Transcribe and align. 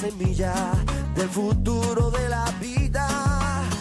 Semilla 0.00 0.54
del 1.14 1.28
futuro 1.28 2.10
de 2.10 2.28
la 2.30 2.46
vida. 2.58 3.06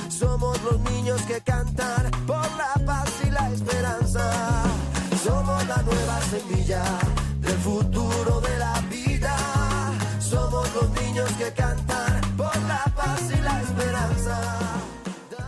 Somos 0.10 0.62
los 0.64 0.78
niños 0.92 1.22
que 1.22 1.40
cantan 1.40 2.12
por 2.28 2.46
la 2.58 2.74
paz 2.86 3.10
y 3.26 3.32
la 3.32 3.50
esperanza. 3.50 4.24
Somos 5.24 5.66
la 5.68 5.82
nueva 5.82 6.20
semilla 6.34 6.84
del 7.40 7.58
futuro 7.60 8.42
de 8.42 8.58
la 8.58 8.82
vida. 8.90 9.34
Somos 10.20 10.68
los 10.76 10.90
niños 11.02 11.32
que 11.38 11.54
cantan 11.54 12.22
por 12.36 12.56
la 12.64 12.84
paz 12.98 13.22
y 13.38 13.42
la 13.42 13.62
esperanza. 13.62 14.36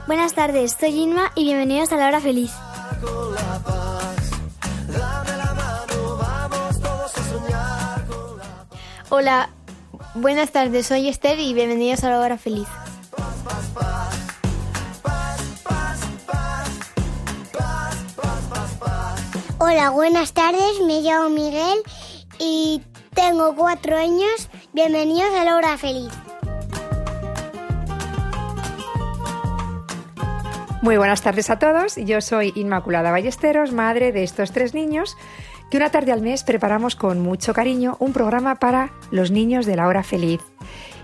Buenas 0.08 0.34
tardes, 0.34 0.78
soy 0.80 1.02
Inma 1.02 1.32
y 1.36 1.44
bienvenidos 1.44 1.92
a 1.92 1.98
la 1.98 2.08
hora 2.08 2.22
feliz. 2.22 2.52
Hola, 9.14 9.50
buenas 10.16 10.52
tardes, 10.52 10.88
soy 10.88 11.08
Esther 11.08 11.40
y 11.40 11.54
bienvenidos 11.54 12.04
a 12.04 12.10
la 12.10 12.20
hora 12.20 12.38
feliz. 12.38 12.68
Hola, 19.60 19.92
buenas 19.92 20.34
tardes, 20.34 20.82
me 20.86 21.02
llamo 21.02 21.30
Miguel 21.30 21.80
y 22.40 22.82
tengo 23.14 23.56
cuatro 23.56 23.98
años. 23.98 24.50
Bienvenidos 24.74 25.34
a 25.34 25.46
la 25.46 25.56
hora 25.56 25.78
feliz. 25.78 26.12
Muy 30.82 30.98
buenas 30.98 31.22
tardes 31.22 31.52
a 31.52 31.60
todos. 31.60 31.96
Yo 31.96 32.22
soy 32.22 32.54
Inmaculada 32.56 33.12
Ballesteros, 33.12 33.72
madre 33.72 34.12
de 34.12 34.24
estos 34.24 34.52
tres 34.52 34.74
niños, 34.74 35.16
que 35.72 35.78
una 35.78 35.90
tarde 35.90 36.12
al 36.12 36.22
mes 36.22 36.44
preparamos 36.44 36.96
con 36.96 37.22
mucho 37.22 37.54
cariño 37.54 37.96
un 38.00 38.12
programa 38.14 38.56
para 38.56 38.92
los 39.10 39.32
niños 39.32 39.66
de 39.66 39.78
la 39.78 39.88
hora 39.88 40.04
feliz. 40.04 40.42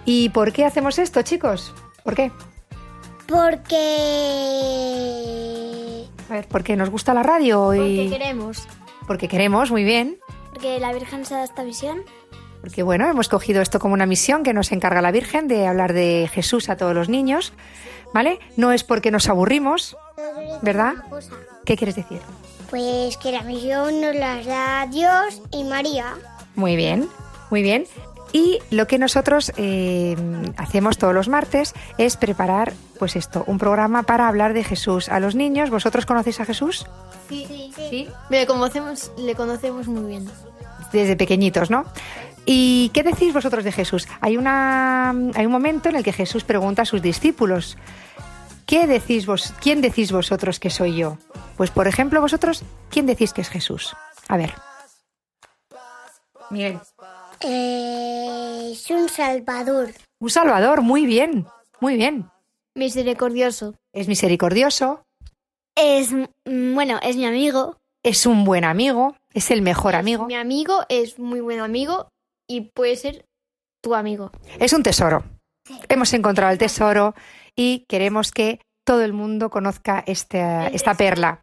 ¿Y 0.06 0.30
por 0.30 0.52
qué 0.52 0.66
hacemos 0.66 1.00
esto, 1.00 1.22
chicos? 1.22 1.74
¿Por 2.04 2.16
qué? 2.16 2.32
Porque... 4.68 6.06
A 6.30 6.34
ver, 6.34 6.48
porque 6.50 6.76
nos 6.76 6.90
gusta 6.90 7.14
la 7.14 7.24
radio 7.24 7.68
Porque 7.68 7.88
y 7.88 8.09
queremos. 8.09 8.68
porque 9.08 9.28
queremos, 9.28 9.72
muy 9.72 9.84
bien. 9.86 10.18
Porque 10.52 10.80
la 10.80 10.94
Virgen 10.94 11.26
se 11.26 11.34
da 11.36 11.44
esta 11.46 11.64
visión. 11.64 12.02
Porque 12.62 12.84
bueno, 12.84 13.08
hemos 13.09 13.30
cogido 13.30 13.62
esto 13.62 13.80
como 13.80 13.94
una 13.94 14.06
misión 14.06 14.44
que 14.44 14.53
nos 14.53 14.72
encarga 14.74 15.02
la 15.02 15.12
Virgen 15.12 15.47
de 15.47 15.66
hablar 15.68 15.94
de 15.94 16.30
Jesús 16.34 16.70
a 16.70 16.75
todos 16.75 16.94
los 16.94 17.08
niños, 17.08 17.53
¿vale? 18.14 18.40
No 18.58 18.74
es 18.74 18.84
porque 18.84 19.12
nos 19.12 19.30
aburrimos, 19.30 19.96
¿verdad? 20.62 20.96
¿Qué 21.66 21.78
quieres 21.78 21.96
decir? 21.96 22.20
Pues 22.69 23.17
que 23.17 23.31
la 23.31 23.44
misión 23.44 24.01
nos 24.01 24.16
la 24.16 24.44
da 24.44 24.88
Dios 24.88 25.41
y 25.51 25.63
María. 25.63 26.16
Muy 26.55 26.75
bien, 26.75 27.07
muy 27.50 27.61
bien. 27.61 27.85
Y 28.33 28.59
lo 28.72 28.88
que 28.88 28.97
nosotros 28.97 29.53
eh, 29.57 30.16
hacemos 30.57 30.97
todos 30.97 31.13
los 31.13 31.29
martes 31.29 31.73
es 31.97 32.17
preparar, 32.17 32.73
pues 33.00 33.16
esto, 33.16 33.44
un 33.47 33.57
programa 33.57 34.03
para 34.03 34.28
hablar 34.28 34.53
de 34.53 34.63
Jesús 34.63 35.07
a 35.09 35.19
los 35.19 35.35
niños. 35.35 35.69
¿Vosotros 35.69 36.05
conocéis 36.05 36.39
a 36.41 36.45
Jesús? 36.45 36.85
Sí, 37.29 37.72
sí. 37.75 38.07
Le 38.29 38.45
conocemos, 38.45 39.11
le 39.17 39.35
conocemos 39.35 39.88
muy 39.88 40.09
bien. 40.09 40.29
Desde 40.91 41.16
pequeñitos, 41.16 41.69
¿no? 41.69 41.85
¿Y 42.45 42.89
qué 42.94 43.03
decís 43.03 43.34
vosotros 43.34 43.63
de 43.63 43.73
Jesús? 43.73 44.07
Hay, 44.22 44.38
una, 44.38 45.09
hay 45.09 45.45
un 45.45 45.51
momento 45.51 45.89
en 45.89 45.97
el 45.97 46.03
que 46.03 46.13
Jesús 46.13 46.44
pregunta 46.45 46.84
a 46.84 46.85
sus 46.85 47.01
discípulos, 47.01 47.78
¿qué 48.67 48.85
decís 48.85 49.25
vos, 49.25 49.53
¿quién 49.59 49.81
decís 49.81 50.11
vosotros 50.11 50.59
que 50.59 50.69
soy 50.69 50.95
yo? 50.97 51.17
Pues, 51.57 51.72
por 51.72 51.88
ejemplo, 51.88 52.22
vosotros, 52.22 52.63
¿quién 52.91 53.07
decís 53.07 53.33
que 53.33 53.41
es 53.41 53.50
Jesús? 53.50 53.95
A 54.28 54.38
ver. 54.38 54.53
Miguel. 56.51 56.79
Eh, 57.39 58.69
es 58.73 58.89
un 58.91 59.09
salvador. 59.09 59.89
Un 60.19 60.29
Salvador, 60.29 60.81
muy 60.81 61.05
bien, 61.05 61.45
muy 61.79 61.95
bien. 61.95 62.29
Misericordioso. 62.75 63.73
Es 63.94 64.07
misericordioso, 64.07 65.03
Es, 65.75 66.11
mm, 66.11 66.73
bueno, 66.73 66.99
es 67.03 67.16
mi 67.16 67.25
amigo. 67.25 67.78
es 68.03 68.25
un 68.25 68.44
buen 68.45 68.63
amigo, 68.66 69.16
es 69.34 69.51
el 69.51 69.61
mejor 69.61 69.95
amigo, 69.95 70.25
Mi 70.25 70.35
amigo 70.35 70.85
es 70.89 71.19
muy 71.19 71.39
buen 71.41 71.59
amigo 71.59 72.09
y 72.47 72.61
puede 72.61 72.95
ser 72.95 73.25
tu 73.81 73.94
amigo. 73.94 74.31
es 74.59 74.73
un 74.73 74.81
tesoro. 74.84 75.23
Hemos 75.89 76.13
encontrado 76.13 76.51
el 76.51 76.57
tesoro 76.57 77.13
y 77.57 77.85
queremos 77.90 78.31
que 78.31 78.62
todo 78.85 79.03
el 79.03 79.12
mundo 79.12 79.50
conozca 79.50 80.03
esta, 80.07 80.68
esta 80.68 80.94
perla. 80.94 81.41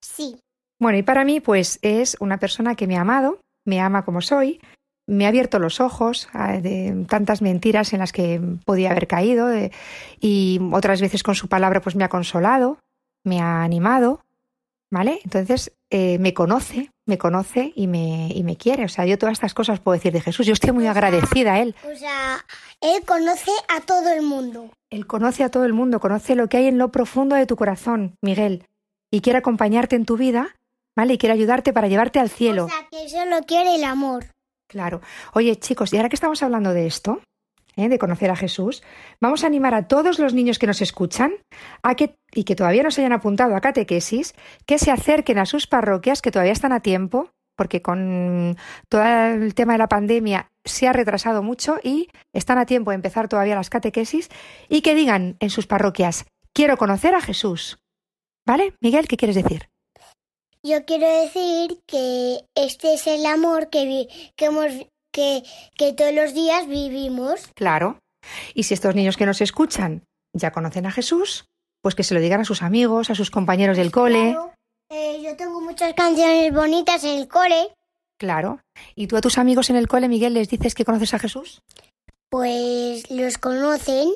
Sí. 0.00 0.36
Bueno, 0.80 0.96
y 0.96 1.02
para 1.02 1.24
mí, 1.24 1.40
pues 1.40 1.78
es 1.82 2.16
una 2.20 2.38
persona 2.38 2.76
que 2.76 2.86
me 2.86 2.96
ha 2.96 3.00
amado, 3.00 3.40
me 3.66 3.80
ama 3.80 4.04
como 4.04 4.20
soy, 4.20 4.60
me 5.08 5.24
ha 5.26 5.28
abierto 5.28 5.58
los 5.58 5.80
ojos 5.80 6.28
a- 6.32 6.58
de 6.60 7.04
tantas 7.08 7.42
mentiras 7.42 7.92
en 7.92 7.98
las 7.98 8.12
que 8.12 8.40
podía 8.64 8.92
haber 8.92 9.08
caído 9.08 9.48
de- 9.48 9.72
y 10.20 10.60
otras 10.72 11.00
veces 11.00 11.22
con 11.22 11.34
su 11.34 11.48
palabra 11.48 11.80
pues 11.80 11.96
me 11.96 12.04
ha 12.04 12.08
consolado, 12.08 12.78
me 13.24 13.40
ha 13.40 13.62
animado, 13.64 14.22
¿vale? 14.90 15.20
Entonces 15.24 15.72
eh, 15.90 16.18
me 16.18 16.34
conoce, 16.34 16.90
me 17.06 17.16
conoce 17.16 17.72
y 17.74 17.86
me, 17.86 18.28
y 18.34 18.42
me 18.42 18.56
quiere. 18.56 18.84
O 18.84 18.88
sea, 18.88 19.06
yo 19.06 19.16
todas 19.18 19.34
estas 19.34 19.54
cosas 19.54 19.80
puedo 19.80 19.94
decir 19.94 20.12
de 20.12 20.20
Jesús. 20.20 20.46
Yo 20.46 20.52
estoy 20.52 20.72
muy 20.72 20.86
agradecida 20.86 21.54
a 21.54 21.60
Él. 21.60 21.74
O 21.90 21.96
sea, 21.96 22.44
él 22.80 23.04
conoce 23.06 23.50
a 23.68 23.80
todo 23.80 24.12
el 24.12 24.22
mundo. 24.22 24.70
Él 24.90 25.06
conoce 25.06 25.44
a 25.44 25.50
todo 25.50 25.64
el 25.64 25.72
mundo, 25.72 26.00
conoce 26.00 26.34
lo 26.34 26.48
que 26.48 26.58
hay 26.58 26.66
en 26.66 26.78
lo 26.78 26.90
profundo 26.90 27.36
de 27.36 27.46
tu 27.46 27.56
corazón, 27.56 28.16
Miguel, 28.22 28.66
y 29.10 29.20
quiere 29.20 29.38
acompañarte 29.38 29.96
en 29.96 30.04
tu 30.04 30.16
vida, 30.16 30.56
¿vale? 30.96 31.14
Y 31.14 31.18
quiere 31.18 31.32
ayudarte 31.32 31.72
para 31.72 31.88
llevarte 31.88 32.18
al 32.20 32.30
cielo. 32.30 32.66
O 32.66 32.68
sea, 32.68 32.86
que 32.90 33.08
solo 33.08 33.38
quiere 33.46 33.74
el 33.74 33.84
amor. 33.84 34.26
Claro. 34.68 35.00
Oye, 35.32 35.56
chicos, 35.56 35.92
y 35.92 35.96
ahora 35.96 36.08
que 36.10 36.16
estamos 36.16 36.42
hablando 36.42 36.74
de 36.74 36.86
esto, 36.86 37.22
¿eh? 37.78 37.88
de 37.88 37.98
conocer 37.98 38.30
a 38.30 38.36
Jesús, 38.36 38.82
vamos 39.20 39.42
a 39.42 39.46
animar 39.46 39.72
a 39.72 39.88
todos 39.88 40.18
los 40.18 40.34
niños 40.34 40.58
que 40.58 40.66
nos 40.66 40.82
escuchan 40.82 41.32
a 41.82 41.94
que, 41.94 42.16
y 42.34 42.44
que 42.44 42.54
todavía 42.54 42.82
no 42.82 42.90
se 42.90 43.00
hayan 43.00 43.12
apuntado 43.14 43.56
a 43.56 43.60
catequesis, 43.62 44.34
que 44.66 44.78
se 44.78 44.90
acerquen 44.90 45.38
a 45.38 45.46
sus 45.46 45.66
parroquias, 45.66 46.20
que 46.20 46.30
todavía 46.30 46.52
están 46.52 46.72
a 46.72 46.80
tiempo, 46.80 47.30
porque 47.56 47.80
con 47.80 48.56
todo 48.90 49.02
el 49.02 49.54
tema 49.54 49.72
de 49.72 49.78
la 49.78 49.88
pandemia 49.88 50.50
se 50.64 50.86
ha 50.86 50.92
retrasado 50.92 51.42
mucho 51.42 51.78
y 51.82 52.08
están 52.34 52.58
a 52.58 52.66
tiempo 52.66 52.90
de 52.90 52.96
empezar 52.96 53.28
todavía 53.28 53.54
las 53.54 53.70
catequesis, 53.70 54.28
y 54.68 54.82
que 54.82 54.94
digan 54.94 55.36
en 55.40 55.50
sus 55.50 55.66
parroquias, 55.66 56.26
quiero 56.52 56.76
conocer 56.76 57.14
a 57.14 57.20
Jesús. 57.20 57.78
¿Vale? 58.46 58.74
Miguel, 58.80 59.08
¿qué 59.08 59.16
quieres 59.16 59.36
decir? 59.36 59.68
Yo 60.62 60.84
quiero 60.84 61.06
decir 61.22 61.80
que 61.86 62.40
este 62.54 62.94
es 62.94 63.06
el 63.06 63.24
amor 63.26 63.70
que, 63.70 63.84
vi- 63.86 64.08
que, 64.36 64.46
hemos, 64.46 64.72
que, 65.18 65.42
que 65.76 65.92
todos 65.92 66.14
los 66.14 66.32
días 66.34 66.68
vivimos. 66.68 67.48
Claro. 67.56 67.98
Y 68.54 68.62
si 68.62 68.74
estos 68.74 68.94
niños 68.94 69.16
que 69.16 69.26
nos 69.26 69.40
escuchan 69.40 70.02
ya 70.32 70.52
conocen 70.52 70.86
a 70.86 70.92
Jesús, 70.92 71.46
pues 71.82 71.94
que 71.96 72.04
se 72.04 72.14
lo 72.14 72.20
digan 72.20 72.40
a 72.42 72.44
sus 72.44 72.62
amigos, 72.62 73.10
a 73.10 73.14
sus 73.16 73.30
compañeros 73.30 73.76
del 73.76 73.90
cole. 73.90 74.32
Claro, 74.32 74.52
eh, 74.90 75.20
yo 75.24 75.36
tengo 75.36 75.60
muchas 75.60 75.94
canciones 75.94 76.52
bonitas 76.52 77.02
en 77.02 77.18
el 77.18 77.26
cole. 77.28 77.68
Claro. 78.20 78.60
¿Y 78.94 79.06
tú 79.08 79.16
a 79.16 79.20
tus 79.20 79.38
amigos 79.38 79.70
en 79.70 79.76
el 79.76 79.88
cole, 79.88 80.08
Miguel, 80.08 80.34
les 80.34 80.48
dices 80.48 80.74
que 80.74 80.84
conoces 80.84 81.14
a 81.14 81.18
Jesús? 81.18 81.60
Pues 82.30 83.10
los 83.10 83.38
conocen. 83.38 84.10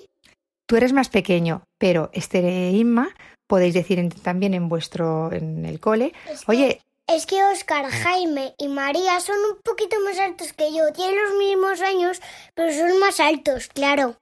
Tú 0.68 0.76
eres 0.76 0.92
más 0.92 1.08
pequeño, 1.08 1.64
pero 1.78 2.10
Esther 2.12 2.44
e 2.44 2.70
Inma 2.72 3.08
podéis 3.48 3.74
decir 3.74 3.98
en- 3.98 4.10
también 4.10 4.54
en 4.54 4.68
vuestro 4.68 5.32
en 5.32 5.64
el 5.66 5.78
cole, 5.80 6.12
oye, 6.46 6.80
Es 7.08 7.26
que 7.26 7.42
Oscar, 7.44 7.86
Jaime 7.86 8.54
y 8.58 8.68
María 8.68 9.20
son 9.20 9.36
un 9.50 9.58
poquito 9.62 9.96
más 10.04 10.18
altos 10.18 10.52
que 10.52 10.72
yo. 10.72 10.92
Tienen 10.92 11.16
los 11.22 11.34
mismos 11.38 11.80
años, 11.80 12.20
pero 12.54 12.72
son 12.72 12.98
más 13.00 13.20
altos, 13.20 13.68
claro. 13.68 14.16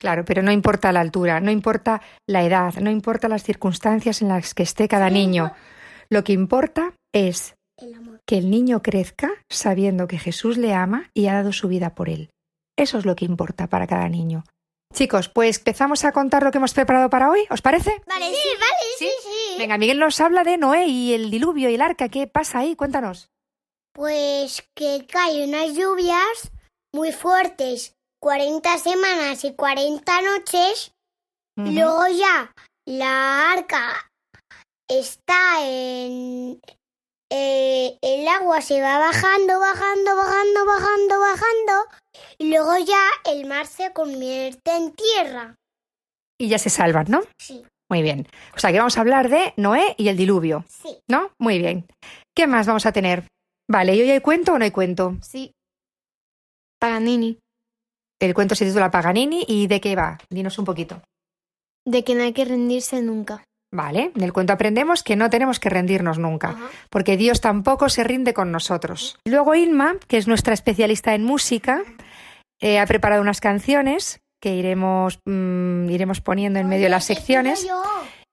claro, 0.00 0.24
pero 0.24 0.42
no 0.42 0.52
importa 0.52 0.92
la 0.92 1.00
altura, 1.00 1.40
no 1.40 1.50
importa 1.50 2.02
la 2.28 2.42
edad, 2.44 2.74
no 2.74 2.90
importa 2.90 3.28
las 3.28 3.42
circunstancias 3.44 4.20
en 4.20 4.28
las 4.28 4.52
que 4.52 4.62
esté 4.64 4.88
cada 4.88 5.08
Sí, 5.08 5.14
niño. 5.14 5.52
Lo 6.10 6.22
que 6.24 6.32
importa 6.32 6.92
es 7.14 7.54
El 7.78 7.94
amor. 7.94 8.20
que 8.26 8.36
el 8.36 8.50
niño 8.50 8.82
crezca 8.82 9.30
sabiendo 9.50 10.06
que 10.06 10.18
Jesús 10.18 10.58
le 10.58 10.74
ama 10.74 11.10
y 11.14 11.28
ha 11.28 11.34
dado 11.34 11.52
su 11.52 11.68
vida 11.68 11.94
por 11.94 12.08
él. 12.10 12.28
Eso 12.76 12.98
es 12.98 13.06
lo 13.06 13.14
que 13.16 13.24
importa 13.24 13.68
para 13.68 13.86
cada 13.86 14.08
niño. 14.08 14.44
Chicos, 14.94 15.28
pues 15.28 15.58
empezamos 15.58 16.04
a 16.04 16.12
contar 16.12 16.44
lo 16.44 16.52
que 16.52 16.58
hemos 16.58 16.72
preparado 16.72 17.10
para 17.10 17.28
hoy, 17.28 17.44
¿os 17.50 17.60
parece? 17.60 18.00
Vale, 18.06 18.26
sí, 18.26 18.48
vale, 18.60 18.82
sí, 18.96 19.10
sí. 19.22 19.56
Venga, 19.58 19.76
Miguel 19.76 19.98
nos 19.98 20.20
habla 20.20 20.44
de 20.44 20.56
Noé 20.56 20.86
y 20.86 21.12
el 21.14 21.32
diluvio 21.32 21.68
y 21.68 21.74
el 21.74 21.82
arca. 21.82 22.08
¿Qué 22.08 22.28
pasa 22.28 22.60
ahí? 22.60 22.76
Cuéntanos. 22.76 23.28
Pues 23.92 24.64
que 24.76 25.04
caen 25.06 25.48
unas 25.50 25.74
lluvias 25.74 26.52
muy 26.92 27.10
fuertes, 27.10 27.94
40 28.20 28.78
semanas 28.78 29.44
y 29.44 29.54
40 29.54 30.22
noches, 30.22 30.92
luego 31.56 32.06
ya 32.08 32.52
la 32.86 33.52
arca 33.52 34.10
está 34.88 35.60
en... 35.60 36.60
eh, 37.30 37.98
el 38.00 38.28
agua 38.28 38.60
se 38.62 38.80
va 38.80 38.98
bajando, 38.98 39.58
bajando, 39.58 40.16
bajando, 40.16 40.66
bajando, 40.66 41.20
bajando, 41.20 41.86
y 42.38 42.50
luego 42.50 42.76
ya 42.78 43.02
el 43.30 43.46
mar 43.46 43.66
se 43.66 43.92
convierte 43.92 44.76
en 44.76 44.92
tierra. 44.92 45.56
Y 46.38 46.48
ya 46.48 46.58
se 46.58 46.70
salvan, 46.70 47.06
¿no? 47.08 47.22
Sí, 47.38 47.64
Muy 47.90 48.02
bien. 48.02 48.26
O 48.56 48.58
sea 48.58 48.72
que 48.72 48.78
vamos 48.78 48.96
a 48.96 49.00
hablar 49.00 49.28
de 49.28 49.52
Noé 49.56 49.94
y 49.98 50.08
el 50.08 50.16
diluvio, 50.16 50.64
sí. 50.68 50.98
¿no? 51.08 51.30
Muy 51.38 51.58
bien. 51.58 51.86
¿Qué 52.34 52.46
más 52.46 52.66
vamos 52.66 52.86
a 52.86 52.92
tener? 52.92 53.24
Vale, 53.70 53.94
¿y 53.94 54.00
hoy 54.02 54.10
hay 54.10 54.20
cuento 54.20 54.52
o 54.52 54.58
no 54.58 54.64
hay 54.64 54.70
cuento? 54.70 55.16
Sí. 55.22 55.52
Paganini. 56.80 57.38
El 58.20 58.34
cuento 58.34 58.54
se 58.54 58.66
titula 58.66 58.90
Paganini 58.90 59.44
y 59.46 59.66
¿de 59.66 59.80
qué 59.80 59.96
va? 59.96 60.18
Dinos 60.30 60.58
un 60.58 60.64
poquito. 60.64 61.02
De 61.86 62.04
que 62.04 62.14
no 62.14 62.22
hay 62.22 62.32
que 62.32 62.44
rendirse 62.44 63.00
nunca. 63.02 63.44
Vale, 63.74 64.12
en 64.14 64.22
el 64.22 64.32
cuento 64.32 64.52
aprendemos 64.52 65.02
que 65.02 65.16
no 65.16 65.28
tenemos 65.30 65.58
que 65.58 65.68
rendirnos 65.68 66.16
nunca, 66.16 66.50
Ajá. 66.50 66.68
porque 66.90 67.16
Dios 67.16 67.40
tampoco 67.40 67.88
se 67.88 68.04
rinde 68.04 68.32
con 68.32 68.52
nosotros. 68.52 69.18
Luego 69.24 69.56
Inma, 69.56 69.96
que 70.06 70.16
es 70.16 70.28
nuestra 70.28 70.54
especialista 70.54 71.12
en 71.12 71.24
música, 71.24 71.82
eh, 72.60 72.78
ha 72.78 72.86
preparado 72.86 73.20
unas 73.20 73.40
canciones 73.40 74.20
que 74.40 74.54
iremos, 74.54 75.18
mm, 75.24 75.90
iremos 75.90 76.20
poniendo 76.20 76.60
en 76.60 76.68
medio 76.68 76.84
de 76.84 76.90
las 76.90 77.04
secciones. 77.06 77.66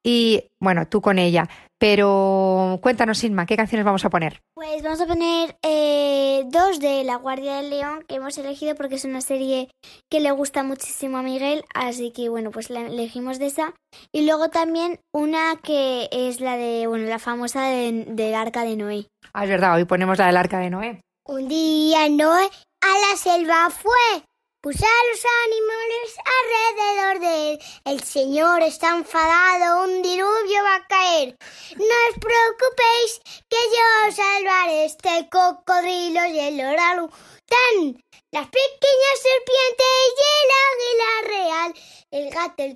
Y 0.03 0.43
bueno, 0.59 0.87
tú 0.87 1.01
con 1.01 1.19
ella. 1.19 1.47
Pero 1.79 2.79
cuéntanos, 2.83 3.23
Inma, 3.23 3.47
¿qué 3.47 3.57
canciones 3.57 3.83
vamos 3.85 4.05
a 4.05 4.11
poner? 4.11 4.39
Pues 4.53 4.83
vamos 4.83 5.01
a 5.01 5.07
poner 5.07 5.55
eh, 5.63 6.43
dos 6.45 6.79
de 6.79 7.03
La 7.03 7.15
Guardia 7.15 7.55
del 7.57 7.71
León 7.71 8.05
que 8.07 8.15
hemos 8.15 8.37
elegido 8.37 8.75
porque 8.75 8.95
es 8.95 9.05
una 9.05 9.21
serie 9.21 9.69
que 10.09 10.19
le 10.19 10.29
gusta 10.29 10.61
muchísimo 10.61 11.17
a 11.17 11.23
Miguel, 11.23 11.63
así 11.73 12.11
que 12.11 12.29
bueno, 12.29 12.51
pues 12.51 12.69
la 12.69 12.81
elegimos 12.81 13.39
de 13.39 13.47
esa. 13.47 13.73
Y 14.13 14.27
luego 14.27 14.49
también 14.49 14.99
una 15.11 15.55
que 15.63 16.07
es 16.11 16.39
la 16.39 16.55
de, 16.55 16.85
bueno, 16.85 17.07
la 17.09 17.17
famosa 17.17 17.63
de- 17.63 18.05
del 18.09 18.35
Arca 18.35 18.63
de 18.63 18.75
Noé. 18.75 19.07
Ah, 19.33 19.43
es 19.45 19.49
verdad, 19.49 19.75
hoy 19.75 19.85
ponemos 19.85 20.19
la 20.19 20.27
del 20.27 20.37
arca 20.37 20.59
de 20.59 20.69
Noé. 20.69 21.01
Un 21.27 21.47
día 21.47 22.07
Noé 22.09 22.45
a 22.83 23.09
la 23.09 23.17
selva 23.17 23.69
fue, 23.71 24.23
puso 24.61 24.85
a 24.85 25.07
los 25.09 25.23
animales 25.47 26.17
alrededor 26.39 27.19
de 27.19 27.51
él. 27.51 27.59
El 27.85 28.03
Señor 28.03 28.61
está 28.61 28.95
enfadado, 28.95 29.83
un 29.83 30.01
diluvio 30.01 30.63
va 30.63 30.75
a 30.75 30.87
caer. 30.87 31.35
No 31.77 31.95
os 32.09 32.17
preocupéis, 32.19 33.21
que 33.49 33.57
yo 33.73 34.07
os 34.07 34.15
salvaré 34.15 34.85
este 34.85 35.29
cocodrilo 35.29 36.25
y 36.27 36.39
el 36.39 36.61
orangután, 36.61 38.03
las 38.31 38.47
pequeñas 38.47 39.17
serpientes 39.29 40.07
y 40.17 40.29
el 40.41 40.51
águila 40.69 41.27
real, 41.27 41.73
el 42.11 42.29
gato, 42.29 42.63
el 42.63 42.75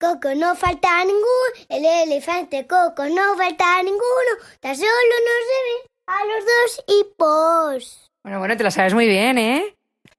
coco 0.00 0.34
no 0.34 0.56
falta 0.56 1.04
ninguno, 1.04 1.24
el 1.68 1.84
elefante 1.84 2.66
coco 2.66 3.04
no 3.04 3.36
falta 3.36 3.82
ninguno, 3.82 4.32
tan 4.60 4.74
solo 4.74 4.88
no 4.88 5.34
se 5.48 5.58
ven 5.66 5.86
a 6.06 6.24
los 6.24 6.44
dos 6.44 6.84
hipos. 6.88 8.10
Bueno, 8.24 8.38
bueno, 8.38 8.56
te 8.56 8.64
la 8.64 8.70
sabes 8.70 8.94
muy 8.94 9.06
bien, 9.06 9.38
¿eh? 9.38 9.76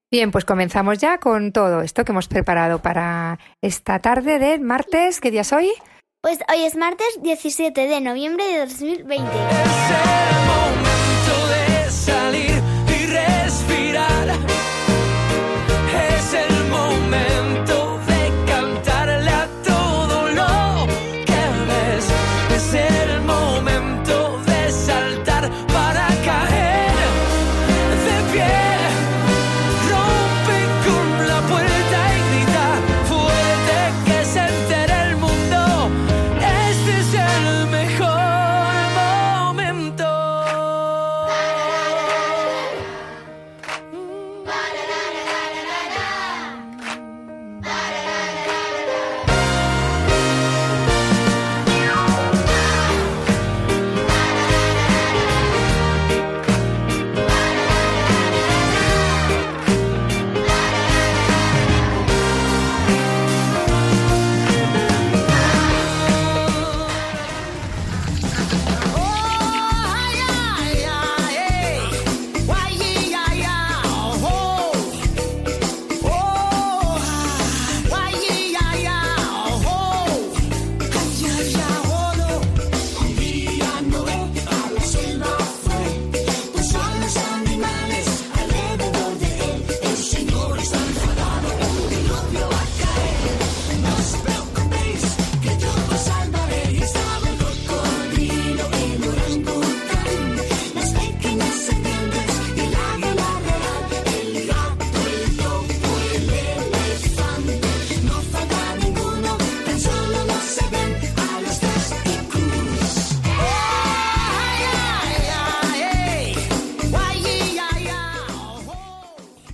Bien, 0.09 0.31
pues 0.31 0.45
comenzamos 0.45 0.99
ya 0.99 1.17
con 1.17 1.51
todo 1.51 1.81
esto 1.81 2.05
que 2.05 2.13
hemos 2.13 2.29
preparado 2.29 2.81
para 2.81 3.39
esta 3.61 3.99
tarde 3.99 4.39
del 4.39 4.61
martes. 4.61 5.19
¿Qué 5.19 5.31
día 5.31 5.41
es 5.41 5.51
hoy? 5.51 5.69
Pues 6.21 6.39
hoy 6.49 6.63
es 6.63 6.77
martes 6.77 7.07
17 7.21 7.87
de 7.87 7.99
noviembre 7.99 8.45
de 8.45 8.59
2020. 8.59 9.05
Es 9.05 9.91
el 9.91 10.45
momento 10.47 11.47
de 11.49 11.91
salir 11.91 12.46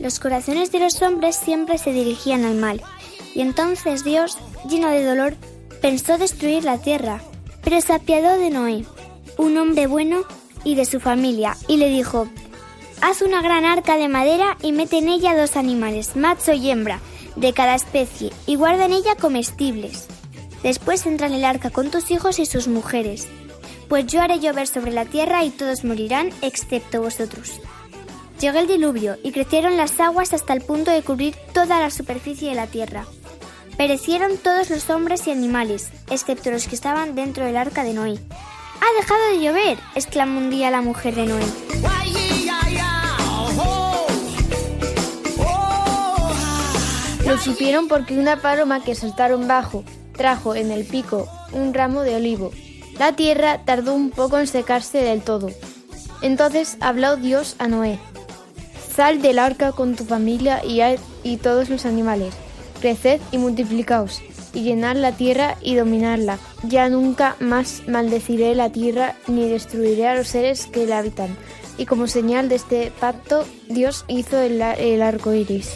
Los 0.03 0.19
corazones 0.19 0.69
de 0.73 0.79
los 0.79 1.01
hombres 1.01 1.33
siempre 1.33 1.77
se 1.77 1.93
dirigían 1.93 2.43
al 2.43 2.55
mal, 2.55 2.81
y 3.33 3.39
entonces 3.39 4.03
Dios, 4.03 4.37
lleno 4.69 4.89
de 4.89 5.01
dolor, 5.01 5.33
pensó 5.81 6.17
destruir 6.17 6.65
la 6.65 6.77
tierra, 6.77 7.21
pero 7.63 7.79
se 7.79 7.93
apiadó 7.93 8.37
de 8.37 8.49
Noé, 8.49 8.83
un 9.37 9.57
hombre 9.57 9.87
bueno 9.87 10.25
y 10.65 10.75
de 10.75 10.83
su 10.83 10.99
familia, 10.99 11.55
y 11.69 11.77
le 11.77 11.87
dijo, 11.87 12.27
Haz 13.01 13.21
una 13.21 13.41
gran 13.41 13.63
arca 13.63 13.95
de 13.95 14.09
madera 14.09 14.57
y 14.61 14.73
mete 14.73 14.97
en 14.97 15.07
ella 15.07 15.37
dos 15.37 15.55
animales, 15.55 16.17
macho 16.17 16.51
y 16.51 16.69
hembra, 16.69 16.99
de 17.37 17.53
cada 17.53 17.73
especie, 17.73 18.33
y 18.45 18.55
guarda 18.55 18.83
en 18.83 18.91
ella 18.91 19.15
comestibles. 19.15 20.07
Después 20.63 21.05
entra 21.05 21.27
en 21.27 21.33
el 21.33 21.45
arca 21.45 21.69
con 21.69 21.91
tus 21.91 22.11
hijos 22.11 22.39
y 22.39 22.45
sus 22.45 22.67
mujeres, 22.67 23.29
pues 23.87 24.05
yo 24.07 24.21
haré 24.21 24.41
llover 24.41 24.67
sobre 24.67 24.91
la 24.91 25.05
tierra 25.05 25.45
y 25.45 25.49
todos 25.49 25.85
morirán 25.85 26.31
excepto 26.41 27.01
vosotros. 27.01 27.61
Llegó 28.39 28.59
el 28.59 28.67
diluvio 28.67 29.17
y 29.23 29.31
crecieron 29.31 29.77
las 29.77 29.99
aguas 29.99 30.33
hasta 30.33 30.53
el 30.53 30.61
punto 30.61 30.91
de 30.91 31.01
cubrir 31.01 31.35
toda 31.53 31.79
la 31.79 31.89
superficie 31.89 32.49
de 32.49 32.55
la 32.55 32.67
tierra. 32.67 33.05
Perecieron 33.77 34.37
todos 34.37 34.69
los 34.69 34.89
hombres 34.89 35.27
y 35.27 35.31
animales, 35.31 35.91
excepto 36.09 36.51
los 36.51 36.67
que 36.67 36.75
estaban 36.75 37.15
dentro 37.15 37.45
del 37.45 37.57
arca 37.57 37.83
de 37.83 37.93
Noé. 37.93 38.19
¡Ha 38.81 38.99
dejado 38.99 39.29
de 39.29 39.39
llover! 39.39 39.77
exclamó 39.95 40.39
un 40.39 40.49
día 40.49 40.69
la 40.71 40.81
mujer 40.81 41.15
de 41.15 41.25
Noé. 41.25 41.45
Lo 47.25 47.37
supieron 47.37 47.87
porque 47.87 48.17
una 48.17 48.41
paloma 48.41 48.83
que 48.83 48.95
soltaron 48.95 49.47
bajo 49.47 49.83
trajo 50.13 50.55
en 50.55 50.71
el 50.71 50.85
pico 50.85 51.27
un 51.51 51.73
ramo 51.73 52.01
de 52.01 52.15
olivo 52.15 52.51
La 52.99 53.15
tierra 53.15 53.61
tardó 53.65 53.95
un 53.95 54.11
poco 54.11 54.37
en 54.37 54.47
secarse 54.47 54.99
del 54.99 55.21
todo. 55.21 55.49
Entonces 56.21 56.77
habló 56.79 57.15
Dios 57.15 57.55
a 57.59 57.67
Noé. 57.67 57.99
Sal 58.95 59.21
del 59.21 59.39
arca 59.39 59.71
con 59.71 59.95
tu 59.95 60.05
familia 60.05 60.61
y, 60.63 60.81
y 61.23 61.37
todos 61.37 61.69
los 61.69 61.85
animales. 61.85 62.35
Creced 62.79 63.19
y 63.31 63.37
multiplicaos, 63.37 64.21
y 64.53 64.61
llenad 64.61 64.95
la 64.95 65.13
tierra 65.13 65.57
y 65.61 65.75
dominadla. 65.75 66.37
Ya 66.63 66.89
nunca 66.89 67.35
más 67.39 67.83
maldeciré 67.87 68.53
la 68.53 68.71
tierra 68.71 69.15
ni 69.27 69.49
destruiré 69.49 70.07
a 70.07 70.15
los 70.15 70.27
seres 70.27 70.67
que 70.67 70.85
la 70.85 70.99
habitan. 70.99 71.35
Y 71.77 71.85
como 71.87 72.07
señal 72.07 72.49
de 72.49 72.55
este 72.55 72.91
pacto, 72.99 73.45
Dios 73.67 74.05
hizo 74.07 74.39
el, 74.39 74.61
el 74.61 75.01
arco 75.01 75.33
iris. 75.33 75.71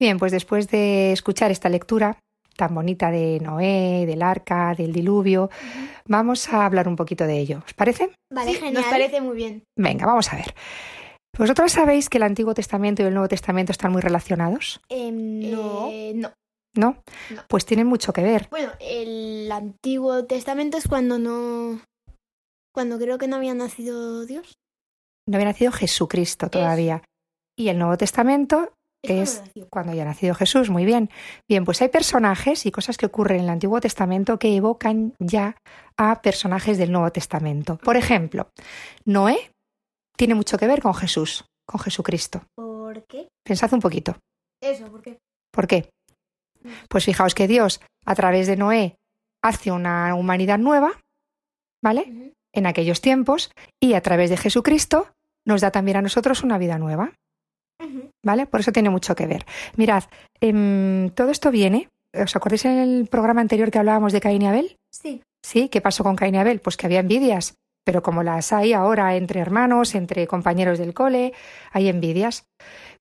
Bien, 0.00 0.18
pues 0.18 0.32
después 0.32 0.68
de 0.68 1.12
escuchar 1.12 1.50
esta 1.50 1.68
lectura 1.68 2.18
tan 2.56 2.74
bonita 2.74 3.10
de 3.10 3.38
Noé, 3.40 4.04
del 4.06 4.22
arca, 4.22 4.74
del 4.74 4.92
diluvio, 4.92 5.50
vamos 6.06 6.52
a 6.52 6.64
hablar 6.66 6.88
un 6.88 6.96
poquito 6.96 7.26
de 7.26 7.38
ello. 7.38 7.62
¿Os 7.64 7.74
parece? 7.74 8.10
Vale, 8.32 8.52
Sí, 8.52 8.56
genial. 8.56 8.82
Nos 8.82 8.90
parece 8.90 9.20
muy 9.20 9.36
bien. 9.36 9.62
Venga, 9.76 10.06
vamos 10.06 10.32
a 10.32 10.36
ver. 10.36 10.54
¿Vosotros 11.38 11.72
sabéis 11.72 12.08
que 12.08 12.18
el 12.18 12.24
Antiguo 12.24 12.54
Testamento 12.54 13.02
y 13.02 13.06
el 13.06 13.14
Nuevo 13.14 13.28
Testamento 13.28 13.72
están 13.72 13.92
muy 13.92 14.02
relacionados? 14.02 14.80
Em, 14.88 15.50
no. 15.50 15.88
Eh, 15.90 16.12
no. 16.14 16.32
¿No? 16.76 17.02
No. 17.30 17.42
Pues 17.48 17.64
tienen 17.66 17.86
mucho 17.86 18.12
que 18.12 18.22
ver. 18.22 18.48
Bueno, 18.50 18.72
el 18.80 19.50
Antiguo 19.50 20.24
Testamento 20.24 20.76
es 20.76 20.86
cuando 20.88 21.18
no. 21.18 21.80
Cuando 22.72 22.98
creo 22.98 23.18
que 23.18 23.26
no 23.26 23.36
había 23.36 23.54
nacido 23.54 24.24
Dios. 24.26 24.54
No 25.26 25.36
había 25.36 25.48
nacido 25.48 25.72
Jesucristo 25.72 26.48
todavía. 26.48 27.02
Y 27.56 27.68
el 27.68 27.78
Nuevo 27.78 27.96
Testamento 27.96 28.72
es 29.02 29.36
cuando 29.36 29.46
nació. 29.46 29.68
cuando 29.70 29.94
ya 29.94 30.02
ha 30.02 30.06
nacido 30.06 30.34
Jesús, 30.34 30.70
muy 30.70 30.84
bien. 30.84 31.10
Bien, 31.48 31.64
pues 31.64 31.80
hay 31.82 31.88
personajes 31.88 32.66
y 32.66 32.70
cosas 32.70 32.96
que 32.96 33.06
ocurren 33.06 33.38
en 33.38 33.44
el 33.44 33.50
Antiguo 33.50 33.80
Testamento 33.80 34.38
que 34.38 34.54
evocan 34.54 35.14
ya 35.18 35.56
a 35.96 36.22
personajes 36.22 36.78
del 36.78 36.92
Nuevo 36.92 37.10
Testamento. 37.10 37.78
Por 37.78 37.96
ejemplo, 37.96 38.50
Noé 39.04 39.52
tiene 40.16 40.34
mucho 40.34 40.58
que 40.58 40.66
ver 40.66 40.82
con 40.82 40.94
Jesús, 40.94 41.46
con 41.66 41.80
Jesucristo. 41.80 42.42
¿Por 42.54 43.04
qué? 43.06 43.28
Pensad 43.42 43.72
un 43.72 43.80
poquito. 43.80 44.16
Eso, 44.62 44.86
¿por 44.90 45.02
qué? 45.02 45.18
¿Por 45.50 45.66
qué? 45.66 45.90
Pues 46.88 47.04
fijaos 47.04 47.34
que 47.34 47.48
Dios, 47.48 47.80
a 48.04 48.14
través 48.14 48.46
de 48.46 48.56
Noé, 48.56 48.96
hace 49.42 49.72
una 49.72 50.14
humanidad 50.14 50.58
nueva, 50.58 50.92
¿vale? 51.82 52.34
En 52.52 52.66
aquellos 52.66 53.00
tiempos, 53.00 53.50
y 53.80 53.94
a 53.94 54.02
través 54.02 54.28
de 54.28 54.36
Jesucristo 54.36 55.08
nos 55.46 55.62
da 55.62 55.70
también 55.70 55.96
a 55.96 56.02
nosotros 56.02 56.42
una 56.42 56.58
vida 56.58 56.78
nueva. 56.78 57.12
¿Vale? 58.24 58.46
Por 58.46 58.60
eso 58.60 58.72
tiene 58.72 58.90
mucho 58.90 59.14
que 59.14 59.26
ver. 59.26 59.44
Mirad, 59.76 60.04
em, 60.40 61.10
todo 61.10 61.30
esto 61.30 61.50
viene. 61.50 61.88
¿Os 62.12 62.34
acordáis 62.34 62.64
en 62.64 62.78
el 62.78 63.06
programa 63.06 63.40
anterior 63.40 63.70
que 63.70 63.78
hablábamos 63.78 64.12
de 64.12 64.20
Caín 64.20 64.42
y 64.42 64.46
Abel? 64.46 64.76
Sí. 64.90 65.22
Sí, 65.44 65.68
¿qué 65.68 65.80
pasó 65.80 66.02
con 66.02 66.16
Caín 66.16 66.34
y 66.34 66.38
Abel? 66.38 66.60
Pues 66.60 66.76
que 66.76 66.86
había 66.86 67.00
envidias, 67.00 67.54
pero 67.84 68.02
como 68.02 68.22
las 68.22 68.52
hay 68.52 68.72
ahora 68.72 69.16
entre 69.16 69.40
hermanos, 69.40 69.94
entre 69.94 70.26
compañeros 70.26 70.78
del 70.78 70.94
cole, 70.94 71.32
hay 71.72 71.88
envidias. 71.88 72.44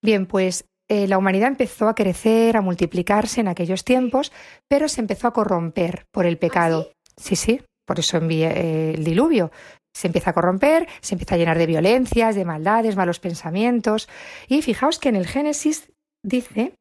Bien, 0.01 0.25
pues 0.25 0.65
eh, 0.87 1.07
la 1.07 1.17
humanidad 1.17 1.49
empezó 1.49 1.87
a 1.87 1.95
crecer, 1.95 2.57
a 2.57 2.61
multiplicarse 2.61 3.41
en 3.41 3.47
aquellos 3.47 3.83
tiempos, 3.83 4.31
pero 4.67 4.87
se 4.87 5.01
empezó 5.01 5.27
a 5.27 5.33
corromper 5.33 6.05
por 6.11 6.25
el 6.25 6.37
pecado. 6.37 6.91
sí? 7.17 7.35
sí, 7.35 7.61
por 7.85 7.99
eso 7.99 8.17
envié 8.17 8.47
eh, 8.47 8.93
el 8.93 9.03
diluvio. 9.03 9.51
Se 9.99 10.07
empieza 10.07 10.29
a 10.29 10.33
corromper, 10.33 10.87
se 11.01 11.15
empieza 11.15 11.35
a 11.35 11.37
llenar 11.37 11.57
de 11.57 11.65
violencias, 11.65 12.33
de 12.33 12.45
maldades, 12.45 12.95
malos 12.95 13.19
pensamientos. 13.19 14.07
Y 14.47 14.61
fijaos 14.61 14.97
que 14.97 15.09
en 15.09 15.17
el 15.17 15.27
Génesis 15.27 15.91
dice, 16.23 16.73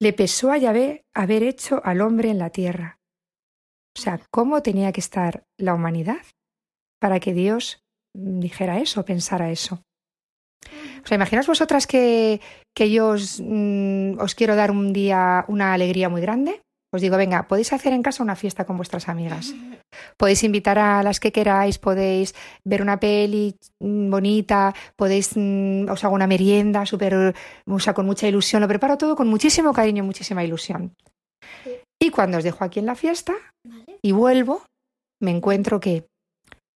le 0.00 0.12
pesó 0.12 0.52
a 0.52 0.58
Yahvé 0.58 1.02
haber 1.12 1.42
hecho 1.42 1.80
al 1.84 2.00
hombre 2.00 2.30
en 2.30 2.38
la 2.38 2.50
tierra. 2.50 3.00
O 3.98 4.00
sea, 4.00 4.20
¿cómo 4.30 4.62
tenía 4.62 4.92
que 4.92 5.00
estar 5.00 5.42
la 5.58 5.74
humanidad 5.74 6.24
para 7.00 7.18
que 7.18 7.34
Dios 7.34 7.82
mm, 8.14 8.38
dijera 8.38 8.78
eso, 8.78 9.04
pensara 9.04 9.50
eso? 9.50 9.82
O 11.02 11.06
sea, 11.06 11.16
imaginaos 11.16 11.48
vosotras 11.48 11.88
que, 11.88 12.40
que 12.76 12.92
yo 12.92 13.08
os, 13.08 13.42
mm, 13.44 14.20
os 14.20 14.36
quiero 14.36 14.54
dar 14.54 14.70
un 14.70 14.92
día 14.92 15.44
una 15.48 15.72
alegría 15.72 16.08
muy 16.08 16.20
grande. 16.20 16.62
Os 16.94 17.00
digo, 17.00 17.16
venga, 17.16 17.48
podéis 17.48 17.72
hacer 17.72 17.92
en 17.94 18.02
casa 18.02 18.22
una 18.22 18.36
fiesta 18.36 18.66
con 18.66 18.76
vuestras 18.76 19.08
amigas. 19.08 19.54
Podéis 20.18 20.42
invitar 20.44 20.78
a 20.78 21.02
las 21.02 21.20
que 21.20 21.32
queráis, 21.32 21.78
podéis 21.78 22.34
ver 22.66 22.82
una 22.82 23.00
peli 23.00 23.56
mm, 23.82 24.10
bonita, 24.10 24.74
podéis, 24.96 25.30
mm, 25.34 25.88
os 25.88 26.04
hago 26.04 26.14
una 26.14 26.26
merienda 26.26 26.84
súper, 26.84 27.34
o 27.66 27.78
sea, 27.78 27.94
con 27.94 28.04
mucha 28.04 28.28
ilusión. 28.28 28.60
Lo 28.60 28.68
preparo 28.68 28.98
todo 28.98 29.16
con 29.16 29.26
muchísimo 29.28 29.72
cariño, 29.72 30.04
muchísima 30.04 30.44
ilusión. 30.44 30.92
Sí. 31.64 31.70
Y 32.00 32.10
cuando 32.10 32.38
os 32.38 32.44
dejo 32.44 32.62
aquí 32.64 32.78
en 32.78 32.86
la 32.86 32.94
fiesta 32.94 33.32
Vale. 33.66 33.98
y 34.04 34.12
vuelvo, 34.12 34.62
me 35.22 35.30
encuentro 35.30 35.80
que 35.80 36.04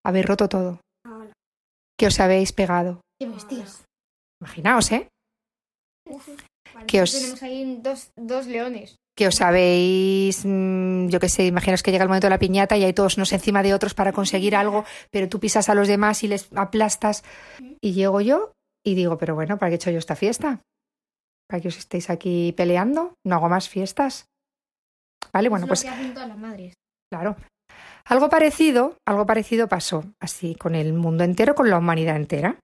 habéis 0.04 0.24
roto 0.24 0.48
todo, 0.48 0.80
que 1.98 2.06
os 2.06 2.18
habéis 2.20 2.52
pegado. 2.52 3.00
Imaginaos, 4.40 4.92
¿eh? 4.92 5.08
Vale, 6.74 6.86
Que 6.86 7.02
os- 7.02 7.12
Tenemos 7.12 7.42
ahí 7.42 7.78
dos, 7.82 8.10
dos 8.16 8.46
leones. 8.46 8.96
Que 9.16 9.26
os 9.26 9.40
habéis, 9.40 10.44
mm, 10.44 11.08
yo 11.08 11.18
qué 11.18 11.28
sé, 11.28 11.46
imaginaos 11.46 11.82
que 11.82 11.90
llega 11.90 12.04
el 12.04 12.08
momento 12.08 12.26
de 12.26 12.30
la 12.30 12.38
piñata 12.38 12.76
y 12.76 12.84
hay 12.84 12.92
todos 12.92 13.16
unos 13.16 13.32
encima 13.32 13.62
de 13.62 13.72
otros 13.72 13.94
para 13.94 14.12
conseguir 14.12 14.54
algo, 14.54 14.84
pero 15.10 15.28
tú 15.28 15.40
pisas 15.40 15.68
a 15.68 15.74
los 15.74 15.88
demás 15.88 16.22
y 16.22 16.28
les 16.28 16.48
aplastas. 16.54 17.24
Y 17.80 17.92
llego 17.92 18.20
yo 18.20 18.52
y 18.84 18.94
digo, 18.94 19.16
pero 19.16 19.34
bueno, 19.34 19.56
¿para 19.58 19.70
qué 19.70 19.74
he 19.74 19.76
hecho 19.76 19.90
yo 19.90 19.98
esta 19.98 20.16
fiesta? 20.16 20.60
¿Para 21.48 21.62
que 21.62 21.68
os 21.68 21.78
estéis 21.78 22.10
aquí 22.10 22.52
peleando? 22.52 23.14
No 23.24 23.36
hago 23.36 23.48
más 23.48 23.68
fiestas. 23.68 24.26
Vale, 25.32 25.48
bueno, 25.48 25.66
pues 25.66 25.80
Es 25.82 25.86
lo 25.86 25.92
que 25.92 25.98
hacen 26.00 26.14
todas 26.14 26.28
las 26.28 26.38
madres. 26.38 26.74
claro. 27.10 27.36
Algo 28.04 28.28
parecido, 28.28 28.96
algo 29.04 29.26
parecido 29.26 29.66
pasó 29.66 30.04
así 30.20 30.54
con 30.54 30.76
el 30.76 30.92
mundo 30.92 31.24
entero, 31.24 31.56
con 31.56 31.68
la 31.70 31.78
humanidad 31.78 32.14
entera. 32.16 32.60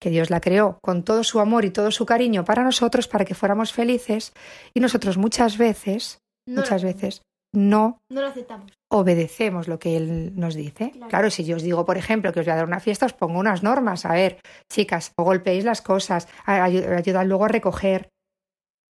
Que 0.00 0.10
Dios 0.10 0.30
la 0.30 0.40
creó 0.40 0.78
con 0.82 1.02
todo 1.02 1.24
su 1.24 1.40
amor 1.40 1.64
y 1.64 1.70
todo 1.70 1.90
su 1.90 2.06
cariño 2.06 2.44
para 2.44 2.62
nosotros, 2.62 3.08
para 3.08 3.24
que 3.24 3.34
fuéramos 3.34 3.72
felices, 3.72 4.32
y 4.74 4.80
nosotros 4.80 5.16
muchas 5.18 5.58
veces 5.58 6.18
No 6.46 6.60
muchas 6.62 6.82
lo- 6.82 6.88
veces 6.88 7.22
no 7.54 7.98
No 8.10 8.20
lo 8.20 8.26
aceptamos. 8.28 8.70
obedecemos 8.92 9.68
lo 9.68 9.78
que 9.78 9.96
él 9.96 10.38
nos 10.38 10.54
dice. 10.54 10.90
Claro. 10.90 11.08
Claro. 11.08 11.30
si 11.30 11.44
yo 11.44 11.56
os 11.56 11.62
digo, 11.62 11.84
por 11.86 11.96
ejemplo, 11.96 12.32
que 12.32 12.40
os 12.40 12.46
voy 12.46 12.52
a 12.52 12.56
dar 12.56 12.66
una 12.66 12.78
fiesta, 12.80 13.06
os 13.06 13.14
pongo 13.14 13.38
unas 13.40 13.62
normas. 13.62 14.04
A 14.04 14.12
ver, 14.12 14.38
chicas, 14.70 15.12
no 15.18 15.24
golpeéis 15.24 15.64
las 15.64 15.80
cosas, 15.82 16.28
a- 16.44 16.66
ayu- 16.68 16.86
ayudad 16.96 17.24
luego 17.26 17.46
a 17.46 17.48
recoger. 17.48 18.08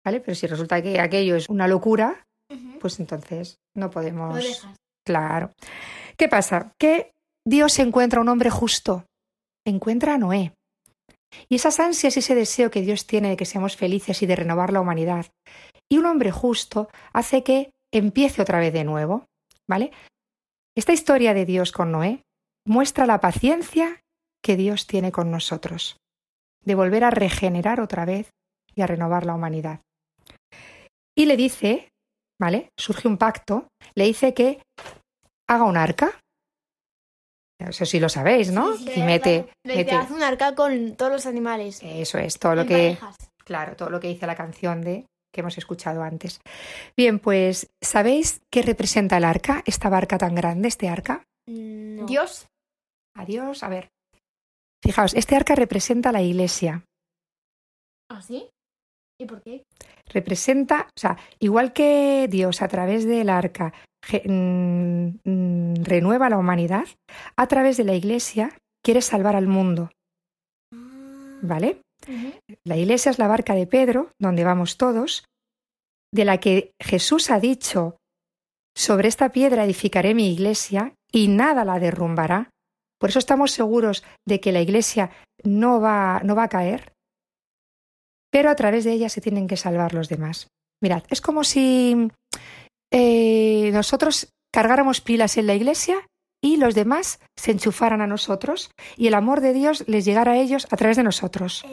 ¿Vale? 0.04 0.20
Pero 0.20 0.34
si 0.34 0.46
resulta 0.46 0.80
que 0.82 1.00
aquello 1.00 1.34
es 1.36 1.48
una 1.48 1.66
locura, 1.66 2.22
pues 2.80 3.00
entonces 3.00 3.56
no 3.76 3.86
Lo 3.86 3.90
podemos. 3.90 4.34
dejas. 4.36 4.76
Claro. 5.06 5.50
¿Qué 6.16 6.28
pasa? 6.28 6.72
Que 6.78 7.10
Dios 7.46 7.78
encuentra 7.78 8.20
un 8.20 8.28
hombre 8.28 8.50
justo, 8.50 9.04
encuentra 9.66 10.14
a 10.14 10.18
Noé. 10.18 10.52
Y 11.48 11.56
esas 11.56 11.80
ansias 11.80 12.16
y 12.16 12.20
ese 12.20 12.34
deseo 12.34 12.70
que 12.70 12.82
Dios 12.82 13.06
tiene 13.06 13.30
de 13.30 13.36
que 13.36 13.44
seamos 13.44 13.76
felices 13.76 14.22
y 14.22 14.26
de 14.26 14.36
renovar 14.36 14.72
la 14.72 14.80
humanidad. 14.80 15.26
Y 15.90 15.98
un 15.98 16.06
hombre 16.06 16.30
justo 16.30 16.88
hace 17.12 17.42
que 17.42 17.70
empiece 17.92 18.42
otra 18.42 18.58
vez 18.58 18.72
de 18.72 18.84
nuevo. 18.84 19.26
¿Vale? 19.68 19.92
Esta 20.76 20.92
historia 20.92 21.34
de 21.34 21.46
Dios 21.46 21.72
con 21.72 21.92
Noé 21.92 22.22
muestra 22.66 23.06
la 23.06 23.20
paciencia 23.20 24.02
que 24.42 24.56
Dios 24.56 24.86
tiene 24.86 25.12
con 25.12 25.30
nosotros, 25.30 25.96
de 26.64 26.74
volver 26.74 27.04
a 27.04 27.10
regenerar 27.10 27.80
otra 27.80 28.04
vez 28.04 28.30
y 28.74 28.82
a 28.82 28.86
renovar 28.86 29.24
la 29.24 29.34
humanidad. 29.34 29.80
Y 31.16 31.26
le 31.26 31.36
dice, 31.36 31.88
¿vale? 32.40 32.70
Surge 32.78 33.08
un 33.08 33.16
pacto, 33.16 33.68
le 33.94 34.04
dice 34.04 34.34
que 34.34 34.62
haga 35.48 35.64
un 35.64 35.76
arca. 35.76 36.20
Eso 37.58 37.84
sí 37.86 38.00
lo 38.00 38.08
sabéis, 38.08 38.50
¿no? 38.50 38.76
Sí, 38.76 38.90
sí, 38.94 39.02
mete- 39.02 39.46
hace 39.64 40.12
un 40.12 40.22
arca 40.22 40.54
con 40.54 40.96
todos 40.96 41.12
los 41.12 41.26
animales. 41.26 41.80
eso 41.82 42.18
es, 42.18 42.38
todo 42.38 42.54
lo 42.56 42.66
que, 42.66 42.96
parejas. 42.98 43.16
claro, 43.44 43.76
todo 43.76 43.90
lo 43.90 44.00
que 44.00 44.08
dice 44.08 44.26
la 44.26 44.34
canción 44.34 44.80
de 44.82 45.06
que 45.32 45.40
hemos 45.40 45.56
escuchado 45.58 46.02
antes. 46.02 46.40
Bien, 46.96 47.18
pues, 47.18 47.68
¿sabéis 47.82 48.40
qué 48.52 48.62
representa 48.62 49.16
el 49.16 49.24
arca? 49.24 49.62
Esta 49.66 49.88
barca 49.88 50.16
tan 50.18 50.34
grande, 50.34 50.68
este 50.68 50.88
arca. 50.88 51.24
No. 51.48 52.06
Dios. 52.06 52.46
Adiós, 53.16 53.62
a 53.62 53.68
ver. 53.68 53.88
Fijaos, 54.82 55.14
este 55.14 55.34
arca 55.36 55.54
representa 55.54 56.12
la 56.12 56.22
iglesia. 56.22 56.84
¿Ah, 58.10 58.20
sí? 58.22 58.48
¿Y 59.20 59.26
por 59.26 59.42
qué? 59.42 59.62
Representa, 60.06 60.86
o 60.88 61.00
sea, 61.00 61.16
igual 61.38 61.72
que 61.72 62.26
Dios 62.28 62.62
a 62.62 62.68
través 62.68 63.04
del 63.06 63.28
arca 63.30 63.66
mm, 63.68 63.70
mm, 63.70 63.93
renueva 65.84 66.28
la 66.28 66.38
humanidad, 66.38 66.86
a 67.36 67.46
través 67.46 67.76
de 67.76 67.84
la 67.84 67.94
iglesia 67.94 68.56
quiere 68.82 69.00
salvar 69.00 69.36
al 69.36 69.46
mundo. 69.46 69.90
¿Vale? 71.42 71.80
La 72.64 72.76
iglesia 72.76 73.10
es 73.10 73.18
la 73.18 73.28
barca 73.28 73.54
de 73.54 73.66
Pedro, 73.66 74.10
donde 74.18 74.44
vamos 74.44 74.76
todos, 74.76 75.24
de 76.12 76.24
la 76.24 76.38
que 76.38 76.72
Jesús 76.80 77.30
ha 77.30 77.40
dicho, 77.40 77.96
sobre 78.76 79.08
esta 79.08 79.30
piedra 79.30 79.64
edificaré 79.64 80.14
mi 80.14 80.32
iglesia 80.32 80.94
y 81.12 81.28
nada 81.28 81.64
la 81.64 81.78
derrumbará. 81.78 82.50
Por 82.98 83.10
eso 83.10 83.18
estamos 83.18 83.52
seguros 83.52 84.04
de 84.26 84.40
que 84.40 84.52
la 84.52 84.60
iglesia 84.60 85.10
no 85.42 85.80
va, 85.80 86.20
no 86.24 86.34
va 86.34 86.44
a 86.44 86.48
caer, 86.48 86.92
pero 88.30 88.50
a 88.50 88.56
través 88.56 88.84
de 88.84 88.92
ella 88.92 89.08
se 89.08 89.20
tienen 89.20 89.46
que 89.46 89.56
salvar 89.56 89.94
los 89.94 90.08
demás. 90.08 90.48
Mirad, 90.82 91.04
es 91.08 91.20
como 91.20 91.44
si 91.44 92.10
eh, 92.96 93.72
nosotros 93.72 94.28
cargáramos 94.52 95.00
pilas 95.00 95.36
en 95.36 95.48
la 95.48 95.54
iglesia 95.54 96.06
y 96.40 96.58
los 96.58 96.76
demás 96.76 97.18
se 97.34 97.50
enchufaran 97.50 98.00
a 98.00 98.06
nosotros 98.06 98.70
y 98.96 99.08
el 99.08 99.14
amor 99.14 99.40
de 99.40 99.52
Dios 99.52 99.82
les 99.88 100.04
llegara 100.04 100.32
a 100.32 100.38
ellos 100.38 100.68
a 100.70 100.76
través 100.76 100.96
de 100.96 101.02
nosotros. 101.02 101.64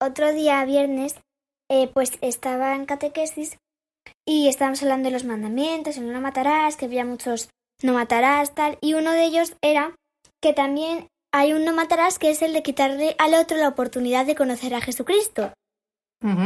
Otro 0.00 0.32
día, 0.32 0.64
viernes, 0.64 1.16
eh, 1.68 1.88
pues 1.92 2.12
estaba 2.20 2.76
en 2.76 2.86
catequesis 2.86 3.58
y 4.24 4.46
estábamos 4.46 4.82
hablando 4.82 5.08
de 5.08 5.14
los 5.14 5.24
mandamientos, 5.24 5.96
el 5.96 6.12
no 6.12 6.20
matarás, 6.20 6.76
que 6.76 6.84
había 6.84 7.04
muchos 7.04 7.48
no 7.82 7.94
matarás, 7.94 8.54
tal, 8.54 8.78
y 8.80 8.94
uno 8.94 9.10
de 9.10 9.24
ellos 9.24 9.56
era 9.62 9.96
que 10.40 10.52
también 10.52 11.08
hay 11.32 11.54
un 11.54 11.64
no 11.64 11.74
matarás 11.74 12.20
que 12.20 12.30
es 12.30 12.40
el 12.42 12.52
de 12.52 12.62
quitarle 12.62 13.16
al 13.18 13.34
otro 13.34 13.56
la 13.56 13.68
oportunidad 13.68 14.26
de 14.26 14.36
conocer 14.36 14.74
a 14.74 14.80
Jesucristo. 14.80 15.52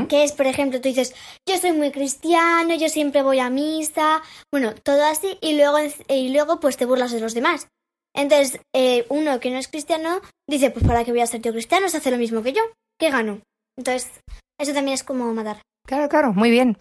Que 0.09 0.25
es, 0.25 0.33
por 0.33 0.47
ejemplo, 0.47 0.81
tú 0.81 0.89
dices, 0.89 1.15
yo 1.49 1.57
soy 1.57 1.73
muy 1.73 1.91
cristiano, 1.91 2.75
yo 2.75 2.89
siempre 2.89 3.23
voy 3.23 3.39
a 3.39 3.51
misa, 3.51 4.21
bueno, 4.53 4.75
todo 4.75 5.07
así, 5.07 5.39
y 5.41 5.57
luego, 5.57 5.79
y 6.09 6.29
luego 6.31 6.61
pues 6.61 6.77
te 6.77 6.85
burlas 6.85 7.13
de 7.13 7.21
los 7.21 7.35
demás. 7.35 7.69
Entonces, 8.15 8.61
eh, 8.75 9.07
uno 9.09 9.39
que 9.41 9.51
no 9.51 9.59
es 9.59 9.69
cristiano 9.69 10.21
dice, 10.49 10.71
pues 10.71 10.85
para 10.85 11.05
qué 11.05 11.13
voy 11.13 11.21
a 11.21 11.27
ser 11.27 11.41
yo 11.41 11.53
cristiano, 11.53 11.89
se 11.89 11.99
hace 11.99 12.11
lo 12.11 12.19
mismo 12.19 12.43
que 12.43 12.53
yo, 12.53 12.63
¿qué 12.99 13.11
gano? 13.11 13.41
Entonces, 13.79 14.11
eso 14.59 14.75
también 14.75 14.95
es 14.95 15.05
como 15.05 15.33
matar. 15.33 15.63
Claro, 15.87 16.09
claro, 16.09 16.33
muy 16.33 16.51
bien. 16.51 16.77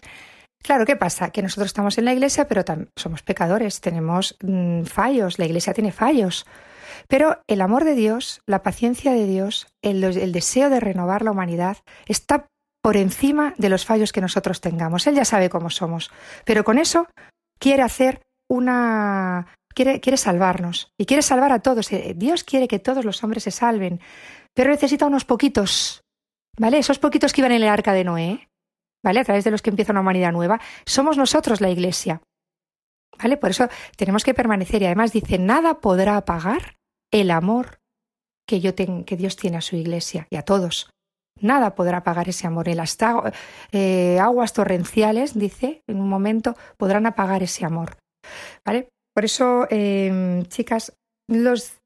Claro, 0.62 0.84
¿qué 0.84 0.96
pasa? 0.96 1.30
Que 1.30 1.42
nosotros 1.42 1.68
estamos 1.68 1.96
en 1.96 2.04
la 2.04 2.12
iglesia, 2.12 2.46
pero 2.46 2.62
somos 2.96 3.22
pecadores, 3.22 3.80
tenemos 3.80 4.36
mm, 4.42 4.82
fallos, 4.82 5.38
la 5.38 5.46
iglesia 5.46 5.72
tiene 5.72 5.92
fallos. 5.92 6.44
Pero 7.08 7.40
el 7.46 7.62
amor 7.62 7.84
de 7.84 7.94
Dios, 7.94 8.42
la 8.46 8.62
paciencia 8.62 9.12
de 9.12 9.26
Dios, 9.26 9.68
el, 9.82 10.04
el 10.04 10.32
deseo 10.32 10.68
de 10.68 10.80
renovar 10.80 11.22
la 11.22 11.30
humanidad 11.30 11.78
está 12.06 12.46
por 12.82 12.96
encima 12.96 13.54
de 13.58 13.68
los 13.68 13.84
fallos 13.84 14.12
que 14.12 14.20
nosotros 14.20 14.60
tengamos. 14.60 15.06
Él 15.06 15.14
ya 15.14 15.24
sabe 15.24 15.50
cómo 15.50 15.70
somos, 15.70 16.10
pero 16.44 16.64
con 16.64 16.78
eso 16.78 17.06
quiere 17.58 17.82
hacer 17.82 18.22
una... 18.48 19.46
quiere, 19.74 20.00
quiere 20.00 20.16
salvarnos 20.16 20.90
y 20.98 21.06
quiere 21.06 21.22
salvar 21.22 21.52
a 21.52 21.60
todos. 21.60 21.92
Eh, 21.92 22.14
Dios 22.16 22.44
quiere 22.44 22.68
que 22.68 22.78
todos 22.78 23.04
los 23.04 23.22
hombres 23.22 23.44
se 23.44 23.50
salven, 23.50 24.00
pero 24.54 24.70
necesita 24.70 25.06
unos 25.06 25.24
poquitos, 25.24 26.02
¿vale? 26.58 26.78
Esos 26.78 26.98
poquitos 26.98 27.32
que 27.32 27.42
iban 27.42 27.52
en 27.52 27.62
el 27.62 27.68
arca 27.68 27.92
de 27.92 28.04
Noé, 28.04 28.48
¿vale? 29.04 29.20
A 29.20 29.24
través 29.24 29.44
de 29.44 29.50
los 29.50 29.62
que 29.62 29.70
empieza 29.70 29.92
una 29.92 30.00
humanidad 30.00 30.32
nueva, 30.32 30.60
somos 30.86 31.16
nosotros 31.16 31.60
la 31.60 31.70
iglesia. 31.70 32.22
¿Vale? 33.22 33.36
Por 33.36 33.50
eso 33.50 33.68
tenemos 33.96 34.24
que 34.24 34.32
permanecer 34.34 34.80
y 34.80 34.86
además 34.86 35.12
dice, 35.12 35.38
nada 35.38 35.80
podrá 35.80 36.16
apagar 36.16 36.76
el 37.12 37.30
amor 37.30 37.78
que 38.46 38.60
yo 38.60 38.74
ten- 38.74 39.04
que 39.04 39.16
Dios 39.16 39.36
tiene 39.36 39.58
a 39.58 39.60
su 39.60 39.76
iglesia 39.76 40.26
y 40.30 40.36
a 40.36 40.42
todos. 40.42 40.88
Nada 41.40 41.74
podrá 41.74 41.98
apagar 41.98 42.28
ese 42.28 42.46
amor. 42.46 42.68
En 42.68 42.76
las 42.76 42.96
eh, 43.72 44.18
aguas 44.20 44.52
torrenciales, 44.52 45.38
dice, 45.38 45.82
en 45.86 46.00
un 46.00 46.08
momento 46.08 46.56
podrán 46.76 47.06
apagar 47.06 47.42
ese 47.42 47.64
amor. 47.64 47.96
¿Vale? 48.64 48.88
Por 49.14 49.24
eso, 49.24 49.66
eh, 49.70 50.44
chicas, 50.48 50.92
los, 51.28 51.78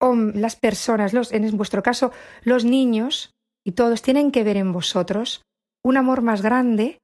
las 0.00 0.56
personas, 0.56 1.12
los, 1.12 1.32
en 1.32 1.56
vuestro 1.56 1.82
caso, 1.82 2.12
los 2.42 2.64
niños 2.64 3.32
y 3.64 3.72
todos 3.72 4.02
tienen 4.02 4.30
que 4.30 4.44
ver 4.44 4.56
en 4.56 4.72
vosotros 4.72 5.42
un 5.84 5.96
amor 5.96 6.22
más 6.22 6.42
grande 6.42 6.98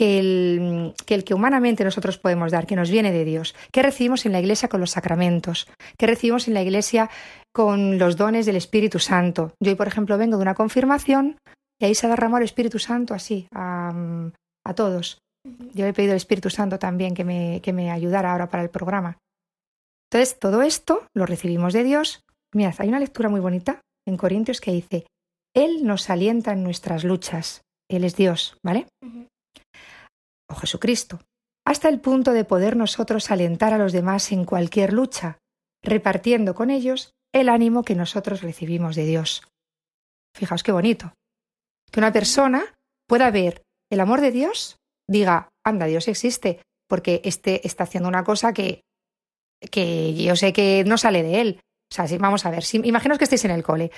que 0.00 0.18
el, 0.18 0.94
que 1.04 1.34
humanamente 1.34 1.84
nosotros 1.84 2.16
podemos 2.16 2.50
dar, 2.50 2.66
que 2.66 2.74
nos 2.74 2.90
viene 2.90 3.12
de 3.12 3.26
Dios, 3.26 3.54
que 3.70 3.82
recibimos 3.82 4.24
en 4.24 4.32
la 4.32 4.40
iglesia 4.40 4.70
con 4.70 4.80
los 4.80 4.92
sacramentos, 4.92 5.68
que 5.98 6.06
recibimos 6.06 6.48
en 6.48 6.54
la 6.54 6.62
iglesia 6.62 7.10
con 7.52 7.98
los 7.98 8.16
dones 8.16 8.46
del 8.46 8.56
Espíritu 8.56 8.98
Santo. 8.98 9.52
Yo 9.62 9.76
por 9.76 9.88
ejemplo, 9.88 10.16
vengo 10.16 10.38
de 10.38 10.42
una 10.42 10.54
confirmación 10.54 11.36
y 11.78 11.84
ahí 11.84 11.94
se 11.94 12.08
derramó 12.08 12.38
el 12.38 12.44
Espíritu 12.44 12.78
Santo 12.78 13.12
así, 13.12 13.46
a, 13.54 13.92
todos. 14.74 15.18
Yo 15.74 15.84
he 15.84 15.92
pedido 15.92 16.12
al 16.12 16.16
Espíritu 16.16 16.48
Santo 16.48 16.78
también 16.78 17.12
que 17.14 17.24
me, 17.24 17.60
que 17.60 17.74
me 17.74 17.90
ayudara 17.90 18.32
ahora 18.32 18.48
para 18.48 18.62
el 18.62 18.70
programa. 18.70 19.18
Entonces, 20.10 20.38
todo 20.38 20.62
esto 20.62 21.04
lo 21.14 21.26
recibimos 21.26 21.74
de 21.74 21.84
Dios. 21.84 22.24
Mirad, 22.54 22.74
hay 22.78 22.88
una 22.88 23.00
lectura 23.00 23.28
muy 23.28 23.40
bonita 23.40 23.82
en 24.08 24.16
Corintios 24.16 24.62
que 24.62 24.72
dice, 24.72 25.06
Él 25.54 25.84
nos 25.84 26.08
alienta 26.08 26.52
en 26.52 26.62
nuestras 26.62 27.04
luchas. 27.04 27.60
Él 27.90 28.04
es 28.04 28.16
Dios, 28.16 28.56
¿vale? 28.64 28.86
O 30.50 30.54
Jesucristo. 30.54 31.20
Hasta 31.64 31.88
el 31.88 32.00
punto 32.00 32.32
de 32.32 32.44
poder 32.44 32.76
nosotros 32.76 33.30
alentar 33.30 33.72
a 33.72 33.78
los 33.78 33.92
demás 33.92 34.32
en 34.32 34.44
cualquier 34.44 34.92
lucha, 34.92 35.38
repartiendo 35.82 36.54
con 36.54 36.70
ellos 36.70 37.12
el 37.32 37.48
ánimo 37.48 37.84
que 37.84 37.94
nosotros 37.94 38.42
recibimos 38.42 38.96
de 38.96 39.04
Dios. 39.04 39.42
Fijaos 40.34 40.62
qué 40.62 40.72
bonito. 40.72 41.14
Que 41.90 42.00
una 42.00 42.12
persona 42.12 42.74
pueda 43.06 43.30
ver 43.30 43.62
el 43.90 44.00
amor 44.00 44.20
de 44.20 44.30
Dios, 44.30 44.78
diga, 45.08 45.48
anda, 45.64 45.86
Dios 45.86 46.08
existe, 46.08 46.62
porque 46.88 47.20
este 47.24 47.66
está 47.66 47.84
haciendo 47.84 48.08
una 48.08 48.24
cosa 48.24 48.52
que, 48.52 48.82
que 49.70 50.14
yo 50.14 50.36
sé 50.36 50.52
que 50.52 50.84
no 50.84 50.98
sale 50.98 51.22
de 51.22 51.40
él. 51.40 51.60
O 51.90 51.94
sea, 51.94 52.06
si, 52.06 52.18
vamos 52.18 52.46
a 52.46 52.50
ver, 52.50 52.64
si, 52.64 52.78
imaginaos 52.78 53.18
que 53.18 53.24
estáis 53.24 53.44
en 53.44 53.50
el 53.50 53.62
cole 53.62 53.90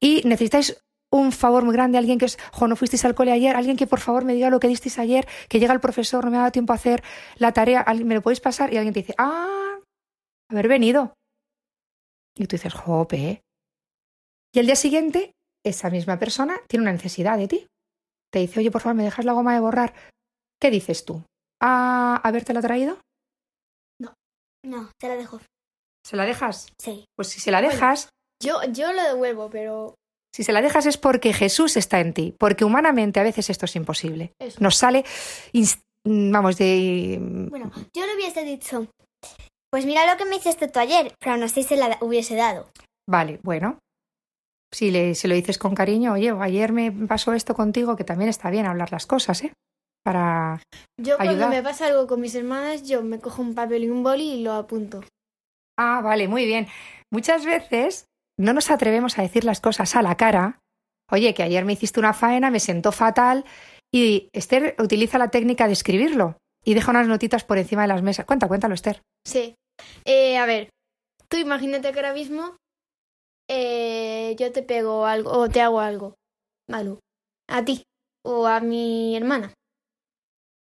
y 0.00 0.22
necesitáis 0.24 0.78
un 1.18 1.32
favor 1.32 1.64
muy 1.64 1.72
grande, 1.74 1.98
alguien 1.98 2.18
que 2.18 2.24
es, 2.26 2.38
jo, 2.52 2.66
no 2.68 2.76
fuisteis 2.76 3.04
al 3.04 3.14
cole 3.14 3.32
ayer, 3.32 3.56
alguien 3.56 3.76
que 3.76 3.86
por 3.86 4.00
favor 4.00 4.24
me 4.24 4.34
diga 4.34 4.50
lo 4.50 4.60
que 4.60 4.68
disteis 4.68 4.98
ayer, 4.98 5.26
que 5.48 5.58
llega 5.60 5.72
el 5.72 5.80
profesor, 5.80 6.24
no 6.24 6.30
me 6.30 6.36
ha 6.36 6.40
dado 6.40 6.52
tiempo 6.52 6.72
a 6.72 6.76
hacer 6.76 7.02
la 7.36 7.52
tarea, 7.52 7.80
¿alguien- 7.80 8.08
¿me 8.08 8.14
lo 8.14 8.22
podéis 8.22 8.40
pasar? 8.40 8.72
Y 8.72 8.76
alguien 8.76 8.94
te 8.94 9.00
dice, 9.00 9.14
ah, 9.18 9.78
haber 10.50 10.68
venido. 10.68 11.14
Y 12.36 12.46
tú 12.46 12.56
dices, 12.56 12.74
jope. 12.74 13.42
Y 14.54 14.58
el 14.58 14.66
día 14.66 14.76
siguiente, 14.76 15.32
esa 15.64 15.88
misma 15.90 16.18
persona 16.18 16.56
tiene 16.68 16.82
una 16.82 16.92
necesidad 16.92 17.38
de 17.38 17.48
ti. 17.48 17.66
Te 18.32 18.40
dice, 18.40 18.60
oye, 18.60 18.70
por 18.70 18.80
favor, 18.82 18.96
¿me 18.96 19.04
dejas 19.04 19.24
la 19.24 19.32
goma 19.32 19.54
de 19.54 19.60
borrar? 19.60 19.94
¿Qué 20.60 20.70
dices 20.70 21.04
tú? 21.04 21.22
¿A 21.62 22.20
habértela 22.24 22.60
traído? 22.60 22.98
No, 24.66 24.90
te 24.98 25.08
la 25.08 25.16
dejo. 25.16 25.40
¿Se 26.06 26.16
la 26.16 26.24
dejas? 26.24 26.72
Sí. 26.80 27.04
Pues 27.16 27.28
si 27.28 27.38
se 27.38 27.50
la 27.50 27.60
dejas, 27.60 28.08
Yo, 28.42 28.62
yo 28.72 28.92
lo 28.92 29.02
devuelvo, 29.02 29.50
pero 29.50 29.94
Si 30.34 30.42
se 30.42 30.52
la 30.52 30.62
dejas 30.62 30.84
es 30.86 30.98
porque 30.98 31.32
Jesús 31.32 31.76
está 31.76 32.00
en 32.00 32.12
ti, 32.12 32.34
porque 32.36 32.64
humanamente 32.64 33.20
a 33.20 33.22
veces 33.22 33.50
esto 33.50 33.66
es 33.66 33.76
imposible. 33.76 34.32
Eso. 34.40 34.58
Nos 34.60 34.74
sale, 34.74 35.04
vamos, 36.04 36.58
de... 36.58 37.18
Bueno, 37.20 37.70
yo 37.96 38.04
le 38.04 38.16
hubiese 38.16 38.42
dicho, 38.42 38.88
pues 39.70 39.86
mira 39.86 40.10
lo 40.12 40.18
que 40.18 40.24
me 40.24 40.34
hiciste 40.34 40.66
tú 40.66 40.80
ayer, 40.80 41.14
pero 41.20 41.34
aún 41.34 41.44
así 41.44 41.62
se 41.62 41.76
la 41.76 41.98
hubiese 42.00 42.34
dado. 42.34 42.68
Vale, 43.08 43.38
bueno. 43.44 43.78
Si, 44.74 44.90
le, 44.90 45.14
si 45.14 45.28
lo 45.28 45.36
dices 45.36 45.56
con 45.56 45.76
cariño, 45.76 46.14
oye, 46.14 46.34
ayer 46.40 46.72
me 46.72 46.90
pasó 46.90 47.32
esto 47.32 47.54
contigo, 47.54 47.94
que 47.94 48.02
también 48.02 48.28
está 48.28 48.50
bien 48.50 48.66
hablar 48.66 48.90
las 48.90 49.06
cosas, 49.06 49.44
¿eh? 49.44 49.52
Para... 50.04 50.60
yo 51.00 51.16
cuando 51.16 51.48
me 51.48 51.62
pasa 51.62 51.86
algo 51.86 52.08
con 52.08 52.20
mis 52.20 52.34
hermanas, 52.34 52.82
yo 52.82 53.04
me 53.04 53.20
cojo 53.20 53.40
un 53.40 53.54
papel 53.54 53.84
y 53.84 53.88
un 53.88 54.02
boli 54.02 54.32
y 54.32 54.42
lo 54.42 54.54
apunto. 54.54 55.04
Ah, 55.78 56.00
vale, 56.02 56.26
muy 56.26 56.44
bien. 56.44 56.66
Muchas 57.12 57.44
veces 57.44 58.06
no 58.38 58.52
nos 58.52 58.70
atrevemos 58.70 59.18
a 59.18 59.22
decir 59.22 59.44
las 59.44 59.60
cosas 59.60 59.94
a 59.96 60.02
la 60.02 60.16
cara. 60.16 60.60
Oye, 61.10 61.34
que 61.34 61.42
ayer 61.42 61.64
me 61.64 61.74
hiciste 61.74 62.00
una 62.00 62.14
faena, 62.14 62.50
me 62.50 62.60
sentó 62.60 62.92
fatal. 62.92 63.44
Y 63.92 64.28
Esther 64.32 64.74
utiliza 64.78 65.18
la 65.18 65.28
técnica 65.28 65.66
de 65.66 65.72
escribirlo 65.72 66.38
y 66.64 66.74
deja 66.74 66.90
unas 66.90 67.06
notitas 67.06 67.44
por 67.44 67.58
encima 67.58 67.82
de 67.82 67.88
las 67.88 68.02
mesas. 68.02 68.26
Cuenta, 68.26 68.48
cuéntalo, 68.48 68.74
Esther. 68.74 69.02
Sí. 69.24 69.54
Eh, 70.04 70.38
a 70.38 70.46
ver, 70.46 70.70
tú 71.28 71.36
imagínate 71.36 71.92
que 71.92 71.98
ahora 71.98 72.14
mismo 72.14 72.56
eh, 73.48 74.34
yo 74.38 74.50
te 74.52 74.62
pego 74.62 75.06
algo 75.06 75.30
o 75.30 75.48
te 75.48 75.60
hago 75.60 75.80
algo 75.80 76.14
malo. 76.68 77.00
A 77.48 77.64
ti 77.64 77.84
o 78.24 78.46
a 78.46 78.60
mi 78.60 79.16
hermana 79.16 79.52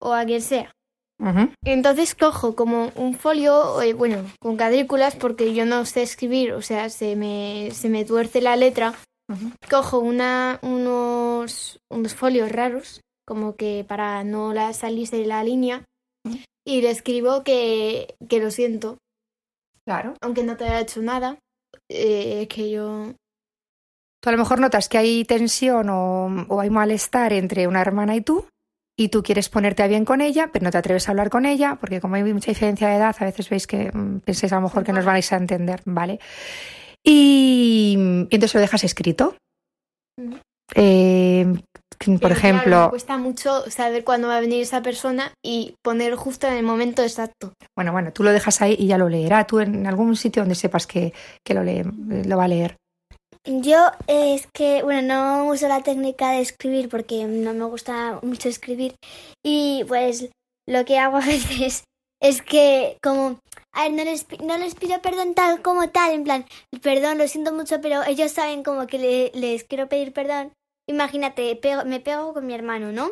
o 0.02 0.13
a 0.13 0.26
quien 0.26 0.41
sea. 0.41 0.75
Entonces 1.63 2.13
cojo 2.13 2.56
como 2.56 2.91
un 2.95 3.15
folio, 3.15 3.82
eh, 3.82 3.93
bueno, 3.93 4.25
con 4.39 4.58
cadrículas 4.58 5.15
porque 5.15 5.54
yo 5.54 5.65
no 5.65 5.86
sé 5.86 6.04
escribir, 6.04 6.54
o 6.54 6.62
sea, 6.62 6.89
se 6.89 7.15
me, 7.15 7.71
se 7.71 7.89
me 7.89 8.06
tuerce 8.06 8.41
la 8.41 8.56
letra. 8.56 8.93
Cojo 9.69 9.99
una, 9.99 10.60
unos, 10.62 11.80
unos 11.89 12.13
folios 12.13 12.51
raros, 12.51 13.01
como 13.25 13.56
que 13.56 13.84
para 13.88 14.23
no 14.23 14.54
la 14.54 14.71
salirse 14.73 15.17
de 15.17 15.25
la 15.25 15.43
línea, 15.43 15.84
y 16.67 16.82
le 16.82 16.91
escribo 16.91 17.43
que, 17.43 18.15
que 18.30 18.39
lo 18.39 18.51
siento, 18.51 18.97
Claro. 19.84 20.13
aunque 20.21 20.43
no 20.43 20.58
te 20.58 20.65
haya 20.65 20.82
hecho 20.82 21.01
nada, 21.01 21.39
eh, 21.89 22.47
que 22.47 22.69
yo... 22.69 23.13
Tú 24.21 24.30
a 24.30 24.32
lo 24.32 24.38
mejor 24.38 24.60
notas 24.60 24.89
que 24.89 24.97
hay 24.97 25.23
tensión 25.25 25.89
o, 25.89 26.45
o 26.47 26.60
hay 26.60 26.69
malestar 26.69 27.34
entre 27.34 27.67
una 27.67 27.82
hermana 27.82 28.15
y 28.15 28.21
tú, 28.21 28.47
y 28.97 29.10
tú 29.10 29.23
quieres 29.23 29.49
ponerte 29.49 29.84
a 29.84 29.88
bien 29.88 30.05
con 30.05 30.21
ella, 30.21 30.49
pero 30.51 30.63
no 30.63 30.71
te 30.71 30.77
atreves 30.77 31.08
a 31.08 31.12
hablar 31.12 31.29
con 31.29 31.45
ella, 31.45 31.77
porque 31.79 31.99
como 31.99 32.15
hay 32.15 32.23
mucha 32.23 32.51
diferencia 32.51 32.88
de 32.88 32.95
edad, 32.95 33.15
a 33.19 33.25
veces 33.25 33.49
veis 33.49 33.67
que 33.67 33.91
mm, 33.91 34.19
pensáis 34.19 34.53
a 34.53 34.55
lo 34.58 34.62
mejor 34.63 34.84
que 34.84 34.93
nos 34.93 35.05
vais 35.05 35.31
a 35.34 35.38
entender, 35.38 35.81
¿vale? 35.86 36.19
Y, 37.03 37.95
y 38.29 38.36
entonces 38.36 38.53
lo 38.55 38.62
dejas 38.62 38.84
escrito. 38.84 39.36
Ujú. 40.17 40.38
Eh, 40.73 41.45
Por 42.05 42.19
Pero, 42.19 42.34
ejemplo, 42.34 42.63
claro, 42.63 42.84
me 42.86 42.89
cuesta 42.89 43.17
mucho 43.17 43.69
saber 43.69 44.03
cuándo 44.03 44.27
va 44.27 44.38
a 44.38 44.41
venir 44.41 44.62
esa 44.62 44.81
persona 44.81 45.31
y 45.43 45.75
poner 45.84 46.15
justo 46.15 46.47
en 46.47 46.53
el 46.53 46.63
momento 46.63 47.03
exacto. 47.03 47.53
bueno, 47.75 47.91
bueno, 47.91 48.12
tú 48.12 48.23
lo 48.23 48.31
dejas 48.31 48.62
ahí 48.62 48.75
y 48.77 48.88
ya 48.88 48.97
lo 48.97 49.10
leerá. 49.10 49.45
Tú 49.45 49.60
en 49.60 49.86
algún 49.88 50.15
sitio 50.15 50.41
donde 50.41 50.55
sepas 50.55 50.88
que, 50.88 51.13
que 51.45 51.53
lo, 51.53 51.63
lee, 51.63 51.84
lo 51.84 52.38
va 52.38 52.45
a 52.45 52.47
leer. 52.47 52.77
Yo 53.45 53.91
es 54.08 54.47
que, 54.53 54.81
bueno, 54.84 55.01
no 55.13 55.45
uso 55.49 55.67
la 55.67 55.81
técnica 55.84 56.31
de 56.31 56.41
escribir 56.41 56.89
porque 56.89 57.25
no 57.25 57.53
me 57.53 57.65
gusta 57.65 58.19
mucho 58.23 58.49
escribir 58.49 58.95
y 59.45 59.84
pues 59.88 60.29
lo 60.67 60.84
que 60.84 60.97
hago 60.97 61.17
a 61.21 61.25
veces 61.25 61.84
es 62.21 62.41
que 62.41 62.97
como, 63.03 63.39
a 63.73 63.89
no 63.89 64.03
les, 64.03 64.25
no 64.41 64.58
les 64.58 64.73
pido 64.73 64.99
perdón 65.01 65.36
tal 65.36 65.62
como 65.62 65.89
tal, 65.89 66.13
en 66.13 66.23
plan, 66.23 66.45
perdón, 66.81 67.19
lo 67.19 67.27
siento 67.27 67.53
mucho, 67.53 67.81
pero 67.81 68.03
ellos 68.03 68.31
saben 68.31 68.63
como 68.63 68.88
que 68.88 68.97
le- 68.97 69.31
les 69.36 69.63
quiero 69.63 69.88
pedir 69.88 70.12
perdón. 70.12 70.51
Imagínate, 70.89 71.60
me 71.86 71.99
pego 71.99 72.34
con 72.34 72.45
mi 72.47 72.53
hermano, 72.53 72.91
¿no? 72.91 73.12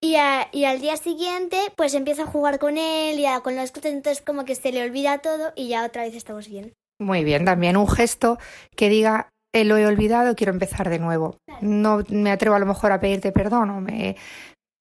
Y, 0.00 0.16
a- 0.16 0.48
y 0.52 0.66
al 0.66 0.80
día 0.80 0.96
siguiente, 0.96 1.56
pues 1.76 1.94
empiezo 1.94 2.22
a 2.22 2.26
jugar 2.26 2.58
con 2.58 2.76
él 2.78 3.18
y 3.18 3.26
a, 3.26 3.40
con 3.40 3.56
las 3.56 3.72
cosas, 3.72 3.92
entonces 3.92 4.22
como 4.24 4.44
que 4.44 4.54
se 4.54 4.70
le 4.70 4.82
olvida 4.84 5.18
todo 5.18 5.52
y 5.56 5.68
ya 5.68 5.84
otra 5.84 6.02
vez 6.02 6.14
estamos 6.14 6.46
bien. 6.48 6.74
Muy 7.00 7.24
bien, 7.24 7.44
también 7.44 7.76
un 7.76 7.88
gesto 7.88 8.38
que 8.76 8.88
diga, 8.88 9.30
"Eh, 9.54 9.64
lo 9.64 9.76
he 9.78 9.86
olvidado, 9.86 10.34
quiero 10.36 10.52
empezar 10.52 10.90
de 10.90 10.98
nuevo. 10.98 11.38
No 11.62 12.02
me 12.10 12.30
atrevo 12.30 12.56
a 12.56 12.58
lo 12.58 12.66
mejor 12.66 12.92
a 12.92 13.00
pedirte 13.00 13.32
perdón, 13.32 13.70
o 13.70 13.80
me... 13.80 14.16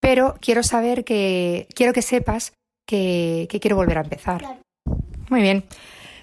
pero 0.01 0.35
quiero 0.41 0.63
saber 0.63 1.05
que, 1.05 1.67
quiero 1.75 1.93
que 1.93 2.01
sepas 2.01 2.53
que, 2.87 3.47
que 3.49 3.59
quiero 3.61 3.77
volver 3.77 3.97
a 3.99 4.01
empezar. 4.01 4.39
Claro. 4.39 4.59
Muy 5.29 5.41
bien. 5.41 5.63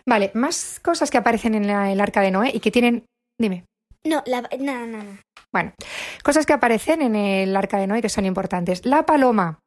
Vale, 0.06 0.30
más 0.34 0.80
cosas 0.82 1.10
que 1.10 1.18
aparecen 1.18 1.54
en 1.54 1.66
la- 1.66 1.90
el 1.92 2.00
arca 2.00 2.20
de 2.20 2.30
Noé 2.30 2.50
y 2.52 2.60
que 2.60 2.70
tienen, 2.70 3.04
dime. 3.40 3.64
No, 4.04 4.22
la, 4.26 4.42
no, 4.58 4.86
no, 4.86 5.02
no. 5.02 5.18
Bueno, 5.52 5.72
cosas 6.22 6.46
que 6.46 6.52
aparecen 6.52 7.02
en 7.02 7.14
el 7.16 7.56
arca 7.56 7.78
de 7.78 7.86
Noé 7.86 8.02
que 8.02 8.08
son 8.08 8.24
importantes. 8.26 8.84
La 8.84 9.04
paloma. 9.06 9.58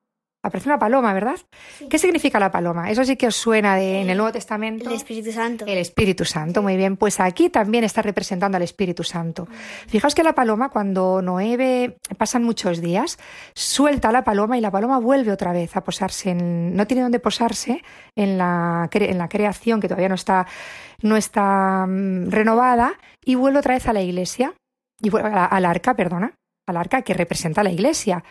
Aparece 0.46 0.68
una 0.68 0.78
paloma, 0.78 1.14
¿verdad? 1.14 1.38
Sí. 1.78 1.88
¿Qué 1.88 1.98
significa 1.98 2.38
la 2.38 2.52
paloma? 2.52 2.92
Eso 2.92 3.06
sí 3.06 3.16
que 3.16 3.28
os 3.28 3.36
suena 3.36 3.78
de, 3.78 4.02
en 4.02 4.10
el 4.10 4.18
Nuevo 4.18 4.34
Testamento. 4.34 4.90
El 4.90 4.96
Espíritu 4.98 5.32
Santo. 5.32 5.66
El 5.66 5.78
Espíritu 5.78 6.26
Santo, 6.26 6.62
muy 6.62 6.76
bien. 6.76 6.98
Pues 6.98 7.22
aquí 7.22 7.48
también 7.50 7.86
está 7.86 8.02
representando 8.02 8.58
al 8.58 8.64
Espíritu 8.64 9.06
Santo. 9.06 9.48
Fijaos 9.88 10.14
que 10.14 10.22
la 10.22 10.34
paloma, 10.36 10.68
cuando 10.68 11.22
Noé 11.22 11.56
ve, 11.56 11.98
pasan 12.18 12.44
muchos 12.44 12.82
días, 12.82 13.18
suelta 13.56 14.10
a 14.10 14.12
la 14.12 14.26
paloma 14.26 14.58
y 14.58 14.62
la 14.62 14.70
paloma 14.70 14.98
vuelve 15.00 15.32
otra 15.32 15.54
vez 15.54 15.78
a 15.78 15.84
posarse. 15.86 16.32
En, 16.32 16.76
no 16.76 16.86
tiene 16.88 17.04
dónde 17.04 17.20
posarse 17.22 17.82
en 18.18 18.38
la, 18.38 18.90
cre- 18.92 19.10
en 19.12 19.18
la 19.20 19.30
creación, 19.30 19.80
que 19.80 19.88
todavía 19.88 20.10
no 20.10 20.16
está, 20.16 20.46
no 21.02 21.16
está 21.16 21.86
mm, 21.88 22.30
renovada, 22.32 22.96
y 23.24 23.36
vuelve 23.36 23.60
otra 23.60 23.76
vez 23.76 23.88
a 23.88 23.94
la 23.94 24.02
iglesia, 24.02 24.54
y 25.02 25.10
vuelve 25.10 25.30
a 25.30 25.32
la- 25.36 25.46
al 25.46 25.64
arca, 25.66 25.94
perdona, 25.96 26.34
al 26.68 26.76
arca 26.76 27.02
que 27.02 27.14
representa 27.14 27.62
a 27.62 27.64
la 27.64 27.72
iglesia. 27.72 28.26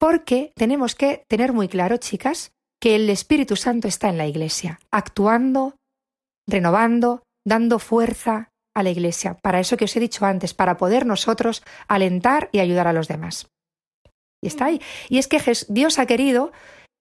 Porque 0.00 0.52
tenemos 0.56 0.94
que 0.94 1.24
tener 1.28 1.52
muy 1.52 1.68
claro, 1.68 1.98
chicas, 1.98 2.52
que 2.80 2.96
el 2.96 3.10
Espíritu 3.10 3.54
Santo 3.54 3.86
está 3.86 4.08
en 4.08 4.16
la 4.16 4.26
iglesia, 4.26 4.80
actuando, 4.90 5.76
renovando, 6.48 7.22
dando 7.46 7.78
fuerza 7.78 8.48
a 8.74 8.82
la 8.82 8.90
iglesia, 8.90 9.36
para 9.42 9.60
eso 9.60 9.76
que 9.76 9.84
os 9.84 9.94
he 9.94 10.00
dicho 10.00 10.24
antes, 10.24 10.54
para 10.54 10.78
poder 10.78 11.04
nosotros 11.04 11.62
alentar 11.86 12.48
y 12.50 12.60
ayudar 12.60 12.88
a 12.88 12.94
los 12.94 13.08
demás. 13.08 13.50
Y 14.42 14.46
está 14.46 14.66
ahí. 14.66 14.80
Y 15.10 15.18
es 15.18 15.28
que 15.28 15.42
Dios 15.68 15.98
ha 15.98 16.06
querido 16.06 16.50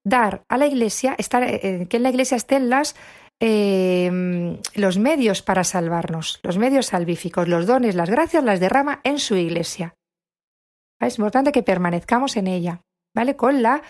dar 0.05 0.43
a 0.49 0.57
la 0.57 0.67
iglesia, 0.67 1.15
estar, 1.17 1.43
eh, 1.43 1.87
que 1.89 1.97
en 1.97 2.03
la 2.03 2.09
iglesia 2.09 2.35
estén 2.35 2.69
las, 2.69 2.97
eh, 3.39 4.59
los 4.75 4.97
medios 4.97 5.41
para 5.41 5.63
salvarnos, 5.63 6.41
los 6.43 6.57
medios 6.57 6.87
salvíficos, 6.87 7.47
los 7.47 7.65
dones, 7.65 7.95
las 7.95 8.09
gracias, 8.09 8.43
las 8.43 8.59
derrama 8.59 8.99
en 9.05 9.19
su 9.19 9.37
iglesia. 9.37 9.95
Es 10.99 11.17
importante 11.17 11.53
que 11.53 11.63
permanezcamos 11.63 12.35
en 12.35 12.47
ella, 12.47 12.81
¿vale? 13.15 13.35
Con 13.35 13.61
la 13.61 13.81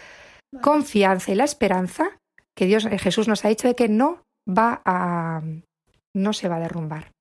confianza 0.61 1.31
y 1.31 1.35
la 1.35 1.43
esperanza 1.43 2.17
que 2.57 2.65
Dios, 2.65 2.85
eh, 2.85 2.97
Jesús 2.97 3.27
nos 3.27 3.45
ha 3.45 3.49
dicho 3.49 3.67
de 3.67 3.75
que 3.75 3.87
no 3.87 4.23
va 4.47 4.81
a, 4.85 5.41
no 6.15 6.33
se 6.33 6.49
va 6.49 6.57
a 6.57 6.59
derrumbar, 6.59 7.11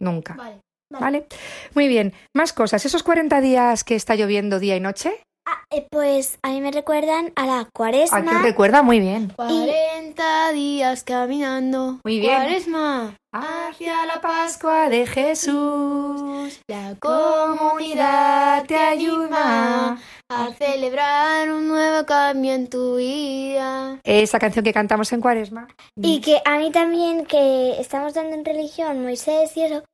nunca. 0.00 0.34
Vale. 0.34 0.60
¿Vale? 0.88 1.26
Muy 1.74 1.88
bien. 1.88 2.12
Más 2.34 2.52
cosas. 2.52 2.84
Esos 2.86 3.02
40 3.02 3.40
días 3.40 3.82
que 3.82 3.96
está 3.96 4.14
lloviendo 4.14 4.60
día 4.60 4.76
y 4.76 4.80
noche, 4.80 5.20
Ah, 5.48 5.62
eh, 5.70 5.86
pues 5.92 6.40
a 6.42 6.48
mí 6.48 6.60
me 6.60 6.72
recuerdan 6.72 7.32
a 7.36 7.46
la 7.46 7.68
cuaresma. 7.72 8.18
¿a 8.18 8.22
quién 8.24 8.42
recuerda? 8.42 8.82
Muy 8.82 8.98
bien. 8.98 9.32
40 9.36 10.50
días 10.52 11.04
caminando. 11.04 12.00
Muy 12.04 12.18
bien. 12.18 12.34
Cuaresma. 12.34 13.14
Hacia 13.32 14.06
la 14.06 14.20
Pascua 14.20 14.88
de 14.88 15.06
Jesús, 15.06 16.60
La 16.66 16.96
comunidad 16.98 18.64
te 18.66 18.76
ayuda. 18.76 19.98
A 20.28 20.52
celebrar 20.54 21.50
un 21.50 21.68
nuevo 21.68 22.04
cambio 22.04 22.52
en 22.52 22.68
tu 22.68 22.96
vida. 22.96 24.00
Esa 24.04 24.38
canción 24.38 24.64
que 24.64 24.72
cantamos 24.72 25.12
en 25.12 25.20
Cuaresma. 25.20 25.68
Y 25.96 26.20
que 26.20 26.40
a 26.44 26.58
mí 26.58 26.70
también, 26.72 27.26
que 27.26 27.80
estamos 27.80 28.14
dando 28.14 28.34
en 28.34 28.44
religión 28.44 29.02
Moisés 29.02 29.56
y 29.56 29.62
eso, 29.62 29.84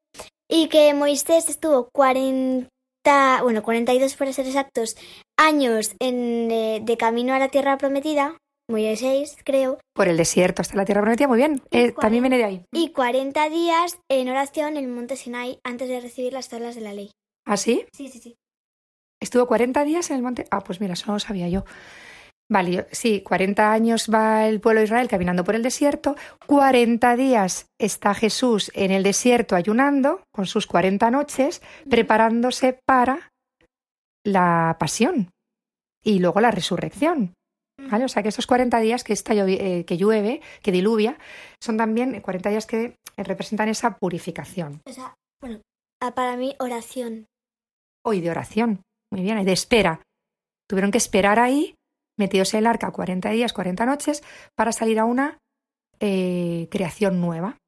y 0.49 0.69
que 0.69 0.95
Moisés 0.95 1.49
estuvo 1.49 1.89
40, 1.93 2.69
bueno, 3.43 3.63
42 3.63 4.15
para 4.17 4.33
ser 4.33 4.47
exactos, 4.47 4.97
años 5.37 5.95
en, 5.99 6.51
eh, 6.51 6.81
de 6.83 6.97
camino 6.97 7.35
a 7.35 7.39
la 7.39 7.49
tierra 7.49 7.77
prometida, 7.77 8.39
Moisés 8.71 9.37
creo, 9.45 9.79
Por 9.95 10.09
el 10.09 10.17
desierto 10.17 10.63
hasta 10.63 10.77
la 10.77 10.87
tierra 10.87 11.03
prometida. 11.03 11.29
Muy 11.29 11.39
bien. 11.39 11.63
Eh, 11.71 11.93
también 11.93 12.23
viene 12.23 12.39
de 12.39 12.45
ahí. 12.45 12.63
y 12.73 12.93
40 12.93 13.51
días 13.51 13.99
en 14.09 14.31
oración 14.31 14.77
en 14.79 14.85
el 14.85 14.91
monte 14.91 15.17
Sinai 15.17 15.59
antes 15.63 15.89
de 15.89 16.01
recibir 16.01 16.33
las 16.33 16.49
tablas 16.49 16.75
de 16.75 16.81
la 16.81 16.95
ley. 16.95 17.11
¿Ah, 17.45 17.57
sí? 17.57 17.85
Sí, 17.93 18.09
sí, 18.09 18.19
sí. 18.21 18.37
Estuvo 19.23 19.47
40 19.47 19.85
días 19.85 20.11
en 20.11 20.17
el 20.17 20.23
monte. 20.23 20.47
Ah, 20.51 20.61
pues 20.63 20.81
mira, 20.81 20.95
eso 20.95 21.07
no 21.07 21.13
lo 21.15 21.21
sabía 21.21 21.49
yo. 21.49 21.65
Vale, 22.51 22.73
yo- 22.73 22.83
sí, 22.91 23.23
40 23.23 23.73
años 23.73 24.11
va 24.13 24.47
el 24.49 24.61
pueblo 24.61 24.81
de 24.81 24.85
Israel 24.87 25.09
caminando 25.09 25.45
por 25.45 25.55
el 25.55 25.63
desierto, 25.63 26.17
40 26.47 27.17
días 27.17 27.67
está 27.81 28.15
Jesús 28.15 28.71
en 28.75 28.91
el 28.91 29.03
desierto 29.05 29.55
ayunando 29.57 30.23
con 30.35 30.47
sus 30.47 30.67
40 30.67 31.11
noches, 31.11 31.63
preparándose 31.89 32.79
para 32.85 33.31
la 34.25 34.77
pasión 34.79 35.31
y 36.05 36.19
luego 36.19 36.41
la 36.41 36.51
resurrección. 36.51 37.33
¿Vale? 37.91 38.05
O 38.05 38.09
sea 38.09 38.23
que 38.23 38.29
estos 38.29 38.47
40 38.47 38.79
días 38.81 39.03
que, 39.03 39.13
está 39.13 39.33
eh, 39.35 39.85
que 39.87 39.97
llueve, 39.97 40.41
que 40.63 40.71
diluvia, 40.73 41.19
son 41.61 41.77
también 41.79 42.21
40 42.21 42.51
días 42.51 42.67
que 42.67 42.97
representan 43.17 43.69
esa 43.71 43.97
purificación. 43.97 44.83
O 44.87 44.93
sea, 44.93 45.15
bueno, 45.41 45.63
ah, 46.01 46.15
para 46.15 46.37
mí 46.37 46.55
oración. 46.61 47.27
Hoy 48.05 48.21
de 48.21 48.31
oración, 48.31 48.83
muy 49.13 49.23
bien, 49.23 49.45
de 49.45 49.53
espera. 49.53 50.01
Tuvieron 50.69 50.91
que 50.91 50.99
esperar 50.99 51.39
ahí, 51.39 51.75
metidos 52.19 52.55
en 52.55 52.61
el 52.61 52.67
arca 52.67 52.91
40 52.91 53.31
días, 53.31 53.53
40 53.53 53.85
noches, 53.85 54.23
para 54.57 54.73
salir 54.73 54.99
a 54.99 55.05
una 55.05 55.39
eh, 56.01 56.67
creación 56.71 57.21
nueva 57.21 57.59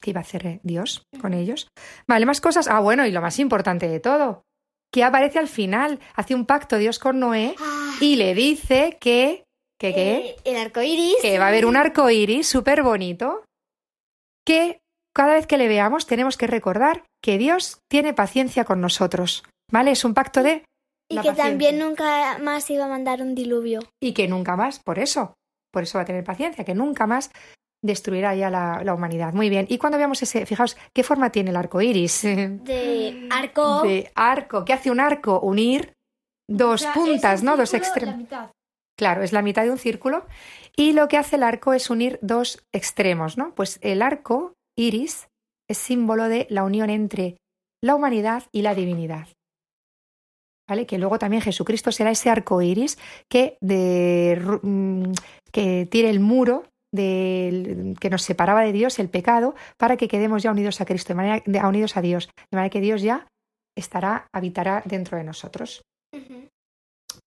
que 0.00 0.10
iba 0.10 0.20
a 0.20 0.22
hacer 0.22 0.46
eh, 0.46 0.60
Dios 0.62 1.02
con 1.20 1.34
ellos. 1.34 1.68
Vale, 2.08 2.26
más 2.26 2.40
cosas. 2.40 2.68
Ah, 2.68 2.80
bueno, 2.80 3.06
y 3.06 3.12
lo 3.12 3.20
más 3.20 3.38
importante 3.38 3.86
de 3.86 4.00
todo, 4.00 4.44
que 4.92 5.04
aparece 5.04 5.38
al 5.38 5.48
final, 5.48 6.00
hace 6.14 6.34
un 6.34 6.46
pacto 6.46 6.78
Dios 6.78 6.98
con 6.98 7.20
Noé 7.20 7.54
y 8.00 8.16
le 8.16 8.34
dice 8.34 8.96
que, 8.98 9.44
que, 9.78 9.92
que, 9.92 10.16
Eh, 10.16 10.36
el 10.44 10.56
arco 10.56 10.80
iris. 10.82 11.16
que 11.20 11.38
va 11.38 11.46
a 11.46 11.48
haber 11.48 11.66
un 11.66 11.76
arco 11.76 12.08
iris 12.08 12.48
súper 12.48 12.82
bonito, 12.82 13.44
que 14.46 14.80
cada 15.14 15.34
vez 15.34 15.46
que 15.46 15.58
le 15.58 15.68
veamos 15.68 16.06
tenemos 16.06 16.36
que 16.36 16.46
recordar 16.46 17.04
que 17.22 17.38
Dios 17.38 17.78
tiene 17.90 18.14
paciencia 18.14 18.64
con 18.64 18.80
nosotros. 18.80 19.44
¿Vale? 19.70 19.92
Es 19.92 20.04
un 20.04 20.14
pacto 20.14 20.42
de 20.42 20.64
Y 21.10 21.16
la 21.16 21.22
que 21.22 21.28
paciencia. 21.28 21.50
también 21.50 21.78
nunca 21.78 22.38
más 22.38 22.68
iba 22.70 22.86
a 22.86 22.88
mandar 22.88 23.22
un 23.22 23.34
diluvio. 23.34 23.80
y 24.02 24.12
que 24.12 24.26
nunca 24.28 24.56
más, 24.56 24.80
por 24.80 24.98
eso, 24.98 25.34
por 25.72 25.82
eso 25.82 25.98
va 25.98 26.02
a 26.02 26.06
tener 26.06 26.24
paciencia, 26.24 26.64
que 26.64 26.74
nunca 26.74 27.06
más 27.06 27.30
destruirá 27.82 28.34
ya 28.34 28.48
la, 28.48 28.82
la 28.82 28.94
humanidad. 28.94 29.34
Muy 29.34 29.50
bien. 29.50 29.66
Y 29.68 29.76
cuando 29.76 29.98
veamos 29.98 30.22
ese, 30.22 30.46
fijaos, 30.46 30.76
¿qué 30.94 31.02
forma 31.02 31.30
tiene 31.30 31.50
el 31.50 31.56
arco 31.56 31.82
iris? 31.82 32.22
De 32.22 33.28
arco. 33.30 33.82
De 33.82 34.10
arco. 34.14 34.64
¿Qué 34.64 34.72
hace 34.72 34.90
un 34.90 35.00
arco? 35.00 35.40
Unir 35.40 35.92
dos 36.48 36.86
puntas, 36.86 37.42
¿no? 37.42 37.56
Dos 37.56 37.74
extremos. 37.74 38.26
Claro, 38.96 39.22
es 39.22 39.32
la 39.32 39.42
mitad 39.42 39.64
de 39.64 39.70
un 39.70 39.78
círculo. 39.78 40.24
Y 40.76 40.92
lo 40.92 41.08
que 41.08 41.18
hace 41.18 41.36
el 41.36 41.42
arco 41.42 41.72
es 41.74 41.90
unir 41.90 42.18
dos 42.22 42.64
extremos, 42.72 43.36
¿no? 43.36 43.54
Pues 43.54 43.78
el 43.82 44.02
arco 44.02 44.54
iris 44.76 45.28
es 45.68 45.78
símbolo 45.78 46.28
de 46.28 46.46
la 46.50 46.64
unión 46.64 46.90
entre 46.90 47.36
la 47.82 47.94
humanidad 47.94 48.44
y 48.52 48.62
la 48.62 48.74
divinidad. 48.74 49.28
¿Vale? 50.68 50.86
Que 50.86 50.98
luego 50.98 51.18
también 51.18 51.42
Jesucristo 51.42 51.92
será 51.92 52.10
ese 52.10 52.30
arco 52.30 52.62
iris 52.62 52.98
que, 53.28 53.58
de, 53.60 54.40
mm, 54.62 55.12
que 55.52 55.86
tire 55.90 56.08
el 56.10 56.20
muro 56.20 56.64
del- 56.92 57.96
que 58.00 58.08
nos 58.08 58.22
separaba 58.22 58.62
de 58.62 58.72
Dios, 58.72 58.98
el 58.98 59.08
pecado, 59.10 59.54
para 59.76 59.96
que 59.96 60.08
quedemos 60.08 60.42
ya 60.42 60.52
unidos 60.52 60.80
a 60.80 60.84
Cristo, 60.86 61.08
de 61.12 61.16
manera, 61.16 61.42
de- 61.44 61.58
unidos 61.60 61.96
a 61.96 62.00
Dios, 62.02 62.28
de 62.50 62.56
manera 62.56 62.70
que 62.70 62.80
Dios 62.80 63.02
ya 63.02 63.26
estará, 63.76 64.26
habitará 64.32 64.82
dentro 64.86 65.18
de 65.18 65.24
nosotros. 65.24 65.82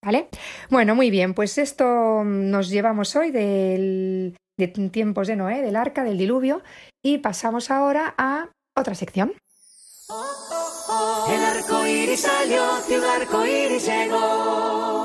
¿Vale? 0.04 0.28
Bueno, 0.70 0.94
muy 0.94 1.10
bien, 1.10 1.34
pues 1.34 1.58
esto 1.58 2.22
nos 2.24 2.70
llevamos 2.70 3.14
hoy 3.16 3.30
del, 3.30 4.36
de 4.58 4.68
tiempos 4.68 5.26
de 5.28 5.36
Noé, 5.36 5.60
del 5.62 5.76
arca, 5.76 6.02
del 6.04 6.18
diluvio, 6.18 6.62
y 7.04 7.18
pasamos 7.18 7.70
ahora 7.70 8.14
a 8.16 8.48
otra 8.76 8.94
sección. 8.94 9.32
Oh, 10.08 10.47
El 10.90 11.44
arco 11.44 11.86
iris 11.86 12.22
salió, 12.22 12.80
ciudad 12.86 13.16
arco 13.16 13.44
iris 13.44 13.84
llegó. 13.84 14.97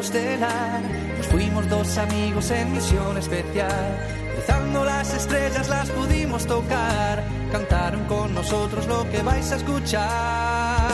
Nos 0.00 1.26
fuimos 1.26 1.68
dos 1.68 1.98
amigos 1.98 2.50
en 2.50 2.72
misión 2.72 3.18
especial 3.18 3.98
Cruzando 4.34 4.82
las 4.82 5.12
estrellas 5.12 5.68
las 5.68 5.90
pudimos 5.90 6.46
tocar 6.46 7.22
Cantaron 7.52 8.06
con 8.06 8.34
nosotros 8.34 8.86
lo 8.86 9.06
que 9.10 9.20
vais 9.20 9.52
a 9.52 9.56
escuchar 9.56 10.88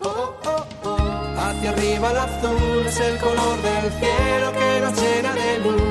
Oh, 0.00 0.34
oh, 0.46 0.66
oh. 0.82 1.34
Hacia 1.38 1.72
arriba 1.72 2.10
el 2.10 2.16
azul 2.16 2.86
es 2.86 2.98
el 3.00 3.18
color 3.18 3.56
del 3.60 3.92
cielo 4.00 4.52
que 4.54 4.80
nos 4.80 5.02
llena 5.02 5.34
de 5.34 5.58
luz 5.58 5.82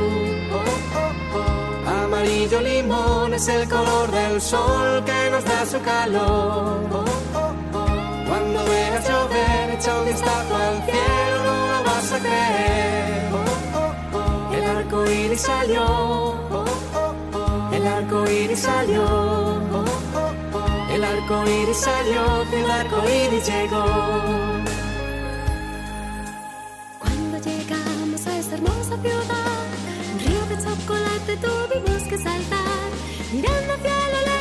Oh, 0.52 0.64
oh, 0.98 1.38
oh. 1.38 2.06
Amarillo 2.06 2.60
limón 2.62 3.36
es 3.36 3.48
el 3.50 3.70
color 3.70 4.10
del 4.10 4.42
sol 4.42 5.06
que 5.06 5.30
nos 5.30 5.46
da 5.46 5.64
su 5.64 5.80
calor 5.82 6.90
Oh, 6.92 7.06
oh, 7.36 7.54
oh. 7.76 7.88
Cuando 8.28 8.66
veas 8.66 9.08
llover, 9.08 9.70
echa 9.78 10.00
un 10.00 10.06
vistazo 10.06 10.56
al 10.56 10.84
cielo, 10.84 11.37
El 12.10 12.24
arco 14.64 15.06
iris 15.12 15.42
salió. 15.42 16.36
El 17.74 17.86
arco 17.86 18.32
iris 18.32 18.60
salió. 18.60 19.04
El 20.90 21.04
arco 21.04 21.44
iris 21.46 21.78
salió, 21.78 22.44
el 22.54 22.72
arco 22.72 23.04
iris 23.10 23.46
llegó. 23.46 23.86
Cuando 26.98 27.38
llegamos 27.40 28.26
a 28.26 28.38
esta 28.38 28.56
hermosa 28.56 28.98
ciudad, 29.02 29.66
un 30.14 30.20
río 30.20 30.46
de 30.46 30.58
chocolate 30.64 31.38
tuvimos 31.38 32.04
que 32.04 32.18
saltar. 32.18 32.90
Mirando 33.34 33.74
hacia 33.74 33.92
lo 34.14 34.37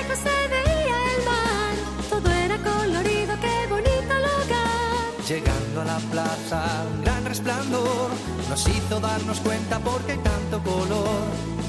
la 5.97 6.11
plaza, 6.11 6.85
un 6.95 7.03
gran 7.03 7.25
resplandor 7.25 8.11
nos 8.51 8.69
hizo 8.69 9.01
darnos 9.01 9.41
cuenta 9.41 9.79
porque 9.79 10.13
hay 10.13 10.19
tanto 10.19 10.63
color. 10.63 11.23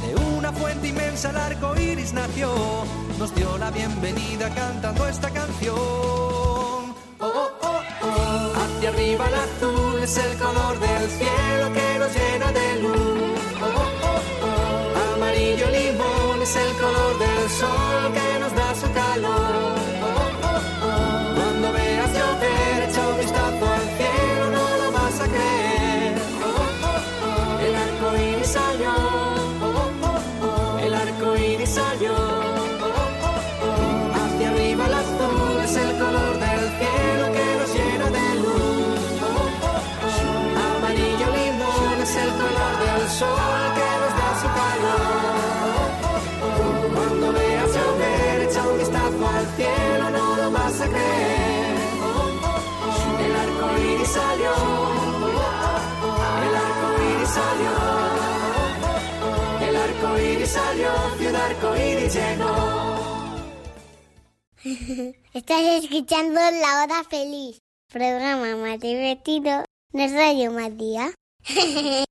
De 0.04 0.16
una 0.38 0.52
fuente 0.52 0.90
inmensa 0.90 1.30
el 1.30 1.38
arco 1.38 1.74
iris 1.80 2.14
nació, 2.14 2.50
nos 3.20 3.34
dio 3.36 3.58
la 3.58 3.72
bienvenida 3.72 4.50
cantando 4.54 5.08
esta 5.08 5.30
canción. 5.30 5.76
Oh, 5.76 6.94
oh, 7.20 7.50
oh, 7.62 7.82
oh. 8.02 8.54
Hacia 8.62 8.90
arriba 8.90 9.28
el 9.28 9.36
azul 9.36 10.00
es 10.04 10.18
el 10.18 10.38
color 10.38 10.80
del 10.80 11.10
cielo 11.10 11.66
que 11.78 12.00
nos 12.00 12.12
llena 12.18 12.52
de 12.52 12.82
luz. 12.82 13.40
Oh, 13.62 13.82
oh, 13.82 14.08
oh, 14.10 14.22
oh. 14.48 15.14
Amarillo 15.16 15.68
limón 15.72 16.42
es 16.42 16.56
el 16.56 16.74
color 16.84 17.20
del 17.20 17.50
sol 17.62 18.14
que 18.18 18.40
nos 18.40 18.54
da 18.56 18.76
su 18.76 18.92
calor. 18.94 19.67
Sol 43.20 43.64
que 43.78 43.90
nos 44.02 44.14
da 44.20 44.30
su 44.42 44.48
calor. 44.60 45.90
Cuando 46.96 47.26
veas 47.34 47.70
llover, 47.76 48.38
echa 48.46 48.62
un 48.70 48.78
vistazo 48.78 49.28
al 49.38 49.46
cielo, 49.56 50.06
no 50.12 50.26
lo 50.38 50.52
vas 50.52 50.82
a 50.82 50.88
creer. 50.88 51.78
El 53.26 53.34
arco 53.44 53.66
iris 53.86 54.12
salió. 54.20 54.54
El 56.46 56.54
arco 56.66 56.88
iris 57.10 57.30
salió. 57.40 57.74
El 59.68 59.76
arco 59.88 60.08
iris 60.20 60.50
salió, 60.50 60.92
ciudad 61.18 61.46
arco 61.50 61.70
iris 61.76 62.14
llegó. 62.18 62.56
Estás 65.34 65.64
escuchando 65.82 66.40
La 66.40 66.84
Hora 66.84 67.04
Feliz, 67.10 67.62
programa 67.92 68.56
más 68.58 68.80
divertido 68.80 69.64
de 69.92 70.08
Radio 70.08 70.52
Matías. 70.52 71.14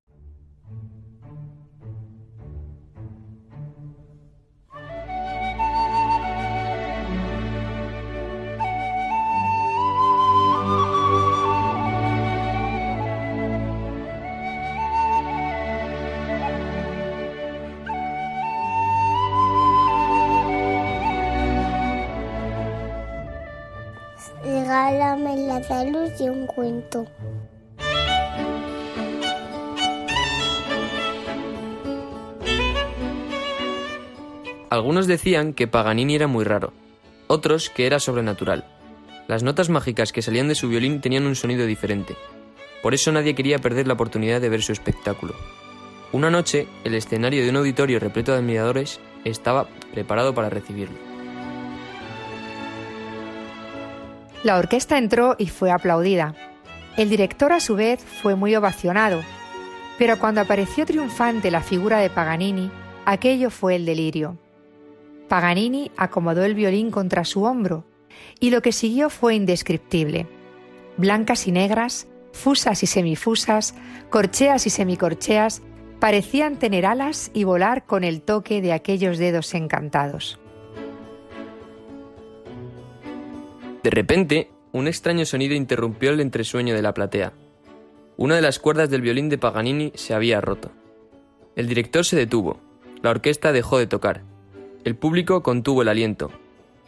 un 26.30 26.46
cuento. 26.46 27.06
Algunos 34.68 35.06
decían 35.06 35.54
que 35.54 35.68
Paganini 35.68 36.16
era 36.16 36.26
muy 36.26 36.44
raro, 36.44 36.72
otros 37.28 37.70
que 37.70 37.86
era 37.86 38.00
sobrenatural. 38.00 38.64
Las 39.28 39.42
notas 39.42 39.70
mágicas 39.70 40.12
que 40.12 40.22
salían 40.22 40.48
de 40.48 40.54
su 40.54 40.68
violín 40.68 41.00
tenían 41.00 41.26
un 41.26 41.36
sonido 41.36 41.66
diferente. 41.66 42.16
Por 42.82 42.94
eso 42.94 43.10
nadie 43.10 43.34
quería 43.34 43.58
perder 43.58 43.86
la 43.86 43.94
oportunidad 43.94 44.40
de 44.40 44.48
ver 44.48 44.62
su 44.62 44.72
espectáculo. 44.72 45.34
Una 46.12 46.30
noche, 46.30 46.68
el 46.84 46.94
escenario 46.94 47.42
de 47.42 47.50
un 47.50 47.56
auditorio 47.56 47.98
repleto 47.98 48.32
de 48.32 48.38
admiradores 48.38 49.00
estaba 49.24 49.68
preparado 49.92 50.34
para 50.34 50.50
recibirlo. 50.50 51.15
La 54.46 54.58
orquesta 54.58 54.96
entró 54.96 55.34
y 55.38 55.48
fue 55.48 55.72
aplaudida. 55.72 56.36
El 56.96 57.10
director, 57.10 57.52
a 57.52 57.58
su 57.58 57.74
vez, 57.74 58.04
fue 58.22 58.36
muy 58.36 58.54
ovacionado. 58.54 59.20
Pero 59.98 60.20
cuando 60.20 60.40
apareció 60.40 60.86
triunfante 60.86 61.50
la 61.50 61.62
figura 61.62 61.98
de 61.98 62.10
Paganini, 62.10 62.70
aquello 63.06 63.50
fue 63.50 63.74
el 63.74 63.84
delirio. 63.84 64.38
Paganini 65.28 65.90
acomodó 65.96 66.44
el 66.44 66.54
violín 66.54 66.92
contra 66.92 67.24
su 67.24 67.42
hombro, 67.42 67.86
y 68.38 68.50
lo 68.50 68.62
que 68.62 68.70
siguió 68.70 69.10
fue 69.10 69.34
indescriptible. 69.34 70.28
Blancas 70.96 71.48
y 71.48 71.50
negras, 71.50 72.06
fusas 72.32 72.84
y 72.84 72.86
semifusas, 72.86 73.74
corcheas 74.10 74.64
y 74.68 74.70
semicorcheas, 74.70 75.60
parecían 75.98 76.56
tener 76.56 76.86
alas 76.86 77.32
y 77.34 77.42
volar 77.42 77.84
con 77.84 78.04
el 78.04 78.22
toque 78.22 78.62
de 78.62 78.72
aquellos 78.72 79.18
dedos 79.18 79.54
encantados. 79.54 80.38
De 83.86 83.90
repente, 83.90 84.50
un 84.72 84.88
extraño 84.88 85.24
sonido 85.24 85.54
interrumpió 85.54 86.10
el 86.10 86.18
entresueño 86.18 86.74
de 86.74 86.82
la 86.82 86.92
platea. 86.92 87.34
Una 88.16 88.34
de 88.34 88.42
las 88.42 88.58
cuerdas 88.58 88.90
del 88.90 89.00
violín 89.00 89.28
de 89.28 89.38
Paganini 89.38 89.92
se 89.94 90.12
había 90.12 90.40
roto. 90.40 90.72
El 91.54 91.68
director 91.68 92.04
se 92.04 92.16
detuvo, 92.16 92.58
la 93.00 93.10
orquesta 93.10 93.52
dejó 93.52 93.78
de 93.78 93.86
tocar, 93.86 94.24
el 94.82 94.96
público 94.96 95.44
contuvo 95.44 95.82
el 95.82 95.88
aliento, 95.88 96.32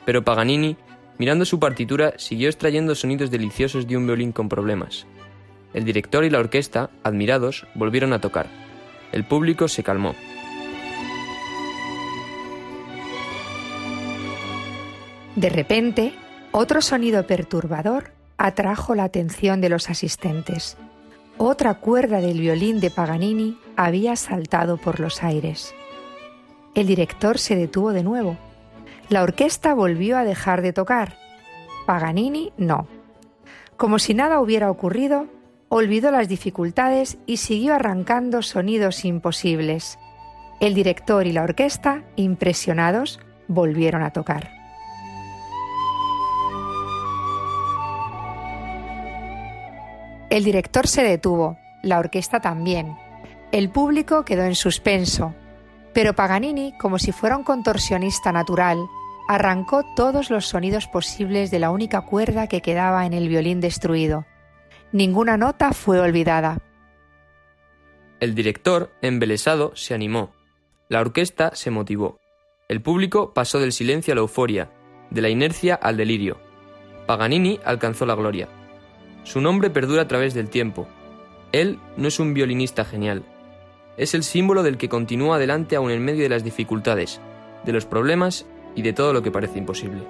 pero 0.05 0.25
Paganini, 0.25 0.77
mirando 1.19 1.45
su 1.45 1.61
partitura, 1.61 2.15
siguió 2.17 2.49
extrayendo 2.49 2.97
sonidos 2.97 3.31
deliciosos 3.31 3.87
de 3.87 3.97
un 3.97 4.05
violín 4.05 4.33
con 4.33 4.49
problemas. 4.49 5.07
El 5.75 5.85
director 5.85 6.25
y 6.25 6.31
la 6.31 6.41
orquesta, 6.41 6.91
admirados, 7.05 7.65
volvieron 7.77 8.13
a 8.13 8.21
tocar. 8.21 8.49
El 9.13 9.25
público 9.25 9.69
se 9.69 9.85
calmó. 9.85 10.17
De 15.37 15.49
repente, 15.49 16.13
otro 16.53 16.81
sonido 16.81 17.27
perturbador 17.27 18.13
atrajo 18.37 18.95
la 18.95 19.05
atención 19.05 19.61
de 19.61 19.69
los 19.69 19.91
asistentes. 19.91 20.77
Otra 21.37 21.75
cuerda 21.75 22.21
del 22.21 22.41
violín 22.41 22.81
de 22.81 22.91
Paganini 22.91 23.59
había 23.77 24.17
saltado 24.17 24.77
por 24.77 24.99
los 24.99 25.23
aires. 25.23 25.75
El 26.75 26.87
director 26.87 27.39
se 27.39 27.57
detuvo 27.57 27.93
de 27.93 28.03
nuevo. 28.03 28.37
La 29.09 29.23
orquesta 29.23 29.75
volvió 29.75 30.17
a 30.17 30.25
dejar 30.25 30.63
de 30.63 30.73
tocar. 30.73 31.17
Paganini 31.87 32.53
no. 32.57 32.87
como 33.77 33.99
si 33.99 34.13
nada 34.13 34.41
hubiera 34.41 34.71
ocurrido, 34.71 35.27
olvidó 35.69 36.11
las 36.11 36.29
dificultades 36.29 37.19
y 37.27 37.39
siguió 37.39 37.75
arrancando 37.75 38.43
sonidos 38.43 39.05
imposibles. 39.05 39.99
El 40.61 40.75
director 40.75 41.27
y 41.27 41.33
la 41.33 41.45
orquesta, 41.45 42.03
impresionados, 42.17 43.21
volvieron 43.47 44.03
a 44.03 44.13
tocar. 44.13 44.58
El 50.39 50.45
director 50.45 50.87
se 50.87 51.03
detuvo, 51.03 51.59
la 51.83 51.99
orquesta 51.99 52.39
también. 52.39 52.97
El 53.51 53.71
público 53.71 54.25
quedó 54.25 54.45
en 54.45 54.55
suspenso, 54.55 55.35
pero 55.93 56.15
Paganini, 56.15 56.75
como 56.79 57.01
si 57.01 57.11
fuera 57.11 57.37
un 57.37 57.43
contorsionista 57.43 58.31
natural, 58.31 58.79
arrancó 59.27 59.83
todos 59.97 60.31
los 60.31 60.47
sonidos 60.47 60.87
posibles 60.87 61.51
de 61.51 61.59
la 61.59 61.73
única 61.73 62.03
cuerda 62.03 62.47
que 62.47 62.63
quedaba 62.63 63.05
en 63.05 63.15
el 63.15 63.29
violín 63.29 63.61
destruido. 63.61 64.27
Ninguna 64.93 65.37
nota 65.37 65.73
fue 65.73 65.99
olvidada. 65.99 66.59
El 68.21 68.37
director, 68.37 68.93
embelesado, 69.03 69.75
se 69.75 69.93
animó. 69.93 70.37
La 70.89 71.01
orquesta 71.01 71.51
se 71.57 71.73
motivó. 71.73 72.21
El 72.69 72.81
público 72.81 73.35
pasó 73.35 73.59
del 73.59 73.73
silencio 73.73 74.13
a 74.13 74.15
la 74.15 74.21
euforia, 74.21 74.71
de 75.11 75.21
la 75.21 75.31
inercia 75.31 75.75
al 75.75 75.97
delirio. 75.97 76.39
Paganini 77.09 77.59
alcanzó 77.65 78.07
la 78.07 78.15
gloria. 78.15 78.49
Su 79.29 79.43
nombre 79.43 79.69
perdura 79.69 80.01
a 80.01 80.09
través 80.09 80.33
del 80.33 80.49
tiempo. 80.49 80.89
Él 81.53 81.79
no 81.99 82.09
es 82.09 82.19
un 82.19 82.33
violinista 82.33 82.87
genial. 82.87 83.27
Es 83.99 84.15
el 84.15 84.23
símbolo 84.23 84.63
del 84.63 84.79
que 84.79 84.89
continúa 84.89 85.37
adelante 85.37 85.77
aún 85.77 85.91
en 85.91 86.03
medio 86.03 86.23
de 86.23 86.31
las 86.31 86.45
dificultades, 86.45 87.21
de 87.63 87.73
los 87.75 87.85
problemas 87.85 88.47
y 88.75 88.81
de 88.81 88.95
todo 88.95 89.13
lo 89.13 89.21
que 89.21 89.31
parece 89.31 89.59
imposible. 89.59 90.01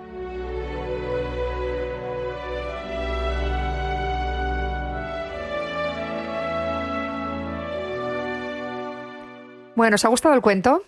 Bueno, 9.75 9.97
¿os 9.97 10.05
ha 10.05 10.09
gustado 10.11 10.37
el 10.37 10.43
cuento? 10.43 10.85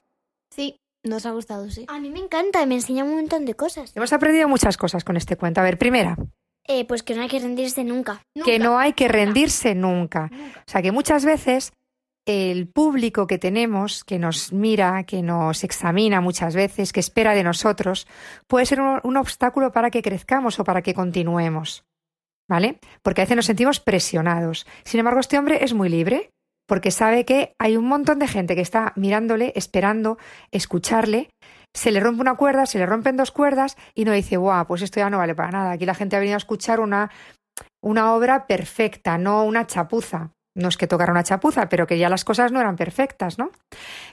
Sí, 0.55 0.77
nos 1.03 1.27
ha 1.27 1.33
gustado, 1.33 1.69
sí. 1.69 1.85
A 1.89 1.99
mí 1.99 2.11
me 2.11 2.21
encanta, 2.21 2.65
me 2.65 2.77
enseña 2.77 3.03
un 3.03 3.17
montón 3.17 3.45
de 3.45 3.55
cosas. 3.55 3.91
Hemos 3.97 4.13
aprendido 4.13 4.47
muchas 4.47 4.77
cosas 4.77 5.03
con 5.03 5.17
este 5.17 5.37
cuento. 5.37 5.61
A 5.61 5.65
ver, 5.65 5.79
primera, 5.79 6.17
Eh, 6.73 6.85
pues 6.85 7.03
que 7.03 7.17
no 7.17 7.23
hay 7.23 7.29
que 7.29 7.41
rendirse 7.41 7.83
nunca. 7.83 8.23
que 8.45 8.61
no 8.61 8.79
hay 8.79 8.93
que 8.93 9.09
rendirse 9.09 9.75
nunca. 9.75 10.31
O 10.33 10.71
sea, 10.71 10.81
que 10.83 10.93
muchas 10.93 11.25
veces 11.25 11.73
el 12.27 12.69
público 12.69 13.27
que 13.27 13.39
tenemos, 13.39 14.05
que 14.05 14.21
nos 14.21 14.53
mira, 14.53 15.03
que 15.03 15.21
nos 15.21 15.65
examina 15.65 16.21
muchas 16.21 16.55
veces, 16.55 16.93
que 16.93 17.01
espera 17.01 17.35
de 17.35 17.43
nosotros, 17.43 18.07
puede 18.47 18.67
ser 18.67 18.81
un, 18.81 19.01
un 19.03 19.17
obstáculo 19.17 19.73
para 19.73 19.91
que 19.91 20.01
crezcamos 20.01 20.61
o 20.61 20.65
para 20.65 20.81
que 20.81 20.95
continuemos. 20.95 21.83
¿Vale? 22.49 22.79
Porque 23.03 23.23
a 23.23 23.25
veces 23.25 23.37
nos 23.37 23.47
sentimos 23.47 23.81
presionados. 23.81 24.65
Sin 24.85 25.01
embargo, 25.01 25.19
este 25.19 25.39
hombre 25.39 25.65
es 25.65 25.75
muy 25.75 25.89
libre 25.89 26.31
porque 26.71 26.93
sabe 26.93 27.25
que 27.25 27.57
hay 27.59 27.77
un 27.77 27.87
montón 27.87 28.21
de 28.21 28.29
gente 28.29 28.55
que 28.55 28.61
está 28.61 28.93
mirándole, 28.95 29.53
esperando, 29.57 30.19
escucharle. 30.53 31.31
Se 31.75 31.93
le 31.93 32.01
rompe 32.01 32.21
una 32.21 32.37
cuerda, 32.37 32.67
se 32.67 32.79
le 32.79 32.87
rompen 32.87 33.17
dos 33.17 33.31
cuerdas 33.31 33.77
y 33.95 34.05
no 34.05 34.13
dice, 34.13 34.37
guau, 34.37 34.67
pues 34.67 34.83
esto 34.83 35.01
ya 35.01 35.11
no 35.11 35.19
vale 35.19 35.35
para 35.35 35.51
nada. 35.51 35.71
Aquí 35.73 35.87
la 35.87 35.95
gente 35.95 36.17
ha 36.17 36.19
venido 36.19 36.37
a 36.37 36.39
escuchar 36.39 36.81
una, 36.81 37.11
una 37.83 38.13
obra 38.15 38.47
perfecta, 38.47 39.19
no 39.19 39.45
una 39.45 39.67
chapuza. 39.67 40.33
No 40.57 40.69
es 40.69 40.77
que 40.77 40.89
tocara 40.89 41.13
una 41.13 41.23
chapuza, 41.23 41.69
pero 41.69 41.87
que 41.87 41.99
ya 41.99 42.09
las 42.09 42.25
cosas 42.25 42.51
no 42.51 42.61
eran 42.61 42.77
perfectas, 42.77 43.39
¿no? 43.39 43.53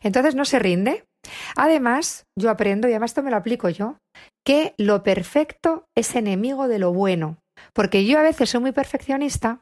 Entonces 0.04 0.36
no 0.36 0.46
se 0.46 0.60
rinde. 0.60 1.04
Además, 1.56 2.26
yo 2.38 2.52
aprendo, 2.52 2.88
y 2.88 2.92
además 2.92 3.12
esto 3.12 3.24
me 3.24 3.32
lo 3.32 3.38
aplico 3.38 3.70
yo, 3.70 3.98
que 4.46 4.76
lo 4.78 5.02
perfecto 5.02 5.86
es 5.96 6.16
enemigo 6.16 6.68
de 6.68 6.80
lo 6.80 6.94
bueno. 6.94 7.38
Porque 7.74 8.06
yo 8.06 8.20
a 8.20 8.24
veces 8.24 8.52
soy 8.52 8.62
muy 8.62 8.72
perfeccionista, 8.72 9.62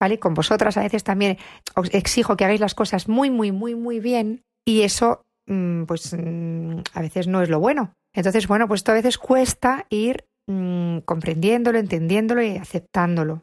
¿vale? 0.00 0.18
Con 0.18 0.34
vosotras 0.34 0.76
a 0.76 0.82
veces 0.82 1.04
también 1.04 1.38
os 1.76 1.94
exijo 1.94 2.36
que 2.36 2.44
hagáis 2.44 2.60
las 2.60 2.74
cosas 2.74 3.08
muy, 3.08 3.30
muy, 3.30 3.52
muy, 3.52 3.76
muy 3.76 4.00
bien 4.00 4.42
y 4.66 4.82
eso, 4.82 5.22
pues, 5.46 6.14
mm, 6.14 6.78
a 6.92 7.00
veces 7.00 7.26
no 7.26 7.42
es 7.42 7.48
lo 7.48 7.60
bueno. 7.60 7.92
Entonces, 8.14 8.46
bueno, 8.46 8.68
pues 8.68 8.80
esto 8.80 8.92
a 8.92 8.96
veces 8.96 9.18
cuesta 9.18 9.86
ir 9.90 10.24
mm, 10.48 10.98
comprendiéndolo, 11.00 11.78
entendiéndolo 11.78 12.42
y 12.42 12.56
aceptándolo, 12.56 13.42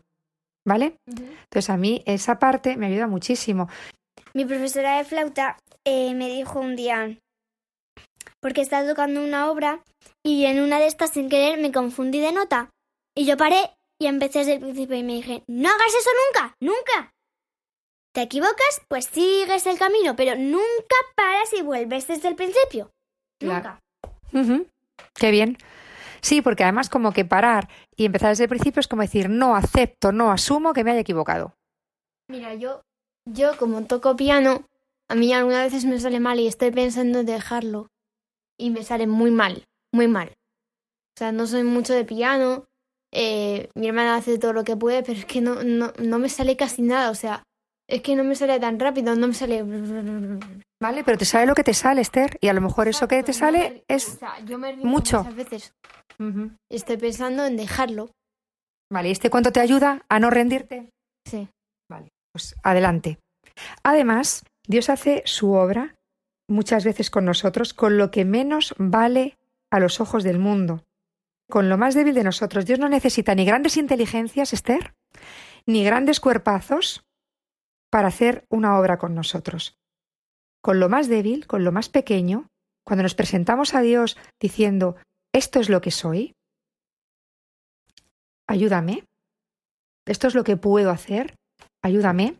¿vale? 0.65 0.95
Entonces 1.07 1.69
a 1.69 1.77
mí 1.77 2.03
esa 2.05 2.39
parte 2.39 2.77
me 2.77 2.87
ayuda 2.87 3.07
muchísimo. 3.07 3.69
Mi 4.33 4.45
profesora 4.45 4.97
de 4.97 5.03
flauta 5.03 5.57
eh, 5.85 6.13
me 6.13 6.29
dijo 6.29 6.59
un 6.59 6.75
día, 6.75 7.17
porque 8.41 8.61
estaba 8.61 8.87
tocando 8.87 9.23
una 9.23 9.51
obra 9.51 9.83
y 10.25 10.45
en 10.45 10.61
una 10.61 10.79
de 10.79 10.87
estas 10.87 11.11
sin 11.11 11.29
querer 11.29 11.59
me 11.59 11.71
confundí 11.71 12.19
de 12.19 12.31
nota. 12.31 12.69
Y 13.15 13.25
yo 13.25 13.37
paré 13.37 13.71
y 13.99 14.07
empecé 14.07 14.39
desde 14.39 14.53
el 14.53 14.61
principio 14.61 14.95
y 14.95 15.03
me 15.03 15.13
dije, 15.13 15.43
no 15.47 15.69
hagas 15.69 15.93
eso 15.99 16.09
nunca, 16.25 16.55
nunca. 16.61 17.11
¿Te 18.13 18.23
equivocas? 18.23 18.81
Pues 18.87 19.05
sigues 19.05 19.65
el 19.67 19.77
camino, 19.77 20.15
pero 20.15 20.35
nunca 20.35 20.95
paras 21.15 21.53
y 21.57 21.61
vuelves 21.61 22.07
desde 22.07 22.27
el 22.27 22.35
principio. 22.35 22.91
Claro. 23.39 23.79
Nunca. 24.31 24.65
Qué 25.15 25.31
bien. 25.31 25.57
Sí, 26.21 26.41
porque 26.41 26.63
además 26.63 26.89
como 26.89 27.13
que 27.13 27.25
parar 27.25 27.67
y 27.95 28.05
empezar 28.05 28.29
desde 28.29 28.43
el 28.43 28.49
principio 28.49 28.79
es 28.79 28.87
como 28.87 29.01
decir, 29.01 29.29
no 29.29 29.55
acepto, 29.55 30.11
no 30.11 30.31
asumo 30.31 30.73
que 30.73 30.83
me 30.83 30.91
haya 30.91 30.99
equivocado. 30.99 31.55
Mira, 32.29 32.53
yo, 32.53 32.81
yo 33.25 33.57
como 33.57 33.83
toco 33.85 34.15
piano, 34.15 34.65
a 35.09 35.15
mí 35.15 35.33
algunas 35.33 35.63
veces 35.63 35.85
me 35.85 35.99
sale 35.99 36.19
mal 36.19 36.39
y 36.39 36.47
estoy 36.47 36.71
pensando 36.71 37.21
en 37.21 37.25
dejarlo. 37.25 37.87
Y 38.59 38.69
me 38.69 38.83
sale 38.83 39.07
muy 39.07 39.31
mal, 39.31 39.63
muy 39.91 40.07
mal. 40.07 40.29
O 40.29 41.17
sea, 41.17 41.31
no 41.31 41.47
soy 41.47 41.63
mucho 41.63 41.93
de 41.93 42.05
piano. 42.05 42.65
eh, 43.13 43.69
mi 43.75 43.87
hermana 43.87 44.15
hace 44.15 44.37
todo 44.37 44.53
lo 44.53 44.63
que 44.63 44.77
puede, 44.77 45.01
pero 45.03 45.19
es 45.19 45.25
que 45.25 45.41
no, 45.41 45.63
no, 45.63 45.91
no 45.97 46.19
me 46.19 46.29
sale 46.29 46.55
casi 46.55 46.81
nada. 46.83 47.09
O 47.09 47.15
sea, 47.15 47.43
es 47.87 48.01
que 48.01 48.15
no 48.15 48.23
me 48.23 48.35
sale 48.35 48.59
tan 48.59 48.79
rápido, 48.79 49.15
no 49.15 49.27
me 49.27 49.33
sale... 49.33 49.63
¿Vale? 50.81 51.03
Pero 51.03 51.17
te 51.17 51.25
sale 51.25 51.45
lo 51.45 51.53
que 51.53 51.63
te 51.63 51.73
sale, 51.73 52.01
Esther, 52.01 52.37
y 52.41 52.47
a 52.47 52.53
lo 52.53 52.61
mejor 52.61 52.87
eso 52.87 53.07
que 53.07 53.21
te 53.21 53.33
sale 53.33 53.83
O 53.87 53.93
es... 53.93 54.03
sea, 54.03 54.39
yo 54.45 54.57
me 54.57 54.75
mucho. 54.77 55.19
Muchas 55.19 55.35
veces 55.35 55.73
estoy 56.69 56.97
pensando 56.97 57.45
en 57.45 57.57
dejarlo. 57.57 58.11
Vale, 58.91 59.09
¿y 59.09 59.11
este 59.11 59.29
cuento 59.29 59.51
te 59.51 59.59
ayuda 59.59 60.05
a 60.09 60.19
no 60.19 60.29
rendirte? 60.29 60.89
Sí. 61.25 61.47
Pues 62.33 62.55
adelante. 62.63 63.19
Además, 63.83 64.43
Dios 64.67 64.89
hace 64.89 65.21
su 65.25 65.51
obra 65.51 65.95
muchas 66.47 66.85
veces 66.85 67.09
con 67.09 67.25
nosotros 67.25 67.73
con 67.73 67.97
lo 67.97 68.11
que 68.11 68.25
menos 68.25 68.73
vale 68.77 69.37
a 69.69 69.79
los 69.79 69.99
ojos 70.01 70.23
del 70.23 70.39
mundo, 70.39 70.83
con 71.49 71.69
lo 71.69 71.77
más 71.77 71.93
débil 71.93 72.13
de 72.13 72.23
nosotros. 72.23 72.65
Dios 72.65 72.79
no 72.79 72.89
necesita 72.89 73.35
ni 73.35 73.45
grandes 73.45 73.77
inteligencias, 73.77 74.53
Esther, 74.53 74.93
ni 75.65 75.83
grandes 75.83 76.19
cuerpazos 76.19 77.03
para 77.91 78.07
hacer 78.07 78.45
una 78.49 78.79
obra 78.79 78.97
con 78.97 79.13
nosotros. 79.13 79.77
Con 80.61 80.79
lo 80.79 80.89
más 80.89 81.07
débil, 81.07 81.45
con 81.45 81.63
lo 81.63 81.71
más 81.71 81.89
pequeño, 81.89 82.47
cuando 82.83 83.03
nos 83.03 83.15
presentamos 83.15 83.75
a 83.75 83.81
Dios 83.81 84.17
diciendo, 84.39 84.95
esto 85.33 85.59
es 85.59 85.69
lo 85.69 85.81
que 85.81 85.91
soy, 85.91 86.33
ayúdame, 88.47 89.03
esto 90.05 90.27
es 90.27 90.35
lo 90.35 90.43
que 90.43 90.57
puedo 90.57 90.89
hacer, 90.89 91.35
ayúdame, 91.83 92.37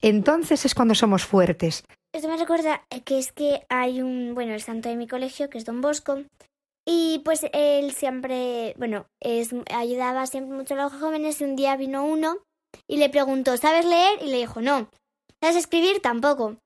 entonces 0.00 0.64
es 0.64 0.74
cuando 0.74 0.94
somos 0.94 1.24
fuertes. 1.24 1.84
Esto 2.12 2.28
me 2.28 2.36
recuerda 2.36 2.82
que 3.04 3.18
es 3.18 3.32
que 3.32 3.66
hay 3.68 4.00
un, 4.00 4.34
bueno, 4.34 4.54
el 4.54 4.62
santo 4.62 4.88
de 4.88 4.96
mi 4.96 5.06
colegio, 5.06 5.50
que 5.50 5.58
es 5.58 5.64
Don 5.64 5.80
Bosco, 5.80 6.22
y 6.86 7.20
pues 7.24 7.44
él 7.52 7.92
siempre, 7.92 8.74
bueno, 8.78 9.06
ayudaba 9.74 10.26
siempre 10.26 10.56
mucho 10.56 10.74
a 10.74 10.78
los 10.78 10.92
jóvenes 10.94 11.40
y 11.40 11.44
un 11.44 11.56
día 11.56 11.76
vino 11.76 12.06
uno 12.06 12.38
y 12.86 12.96
le 12.96 13.08
preguntó, 13.08 13.56
¿sabes 13.56 13.84
leer? 13.84 14.18
Y 14.22 14.30
le 14.30 14.38
dijo, 14.38 14.60
no. 14.60 14.90
¿Sabes 15.40 15.56
escribir? 15.56 16.00
Tampoco. 16.00 16.56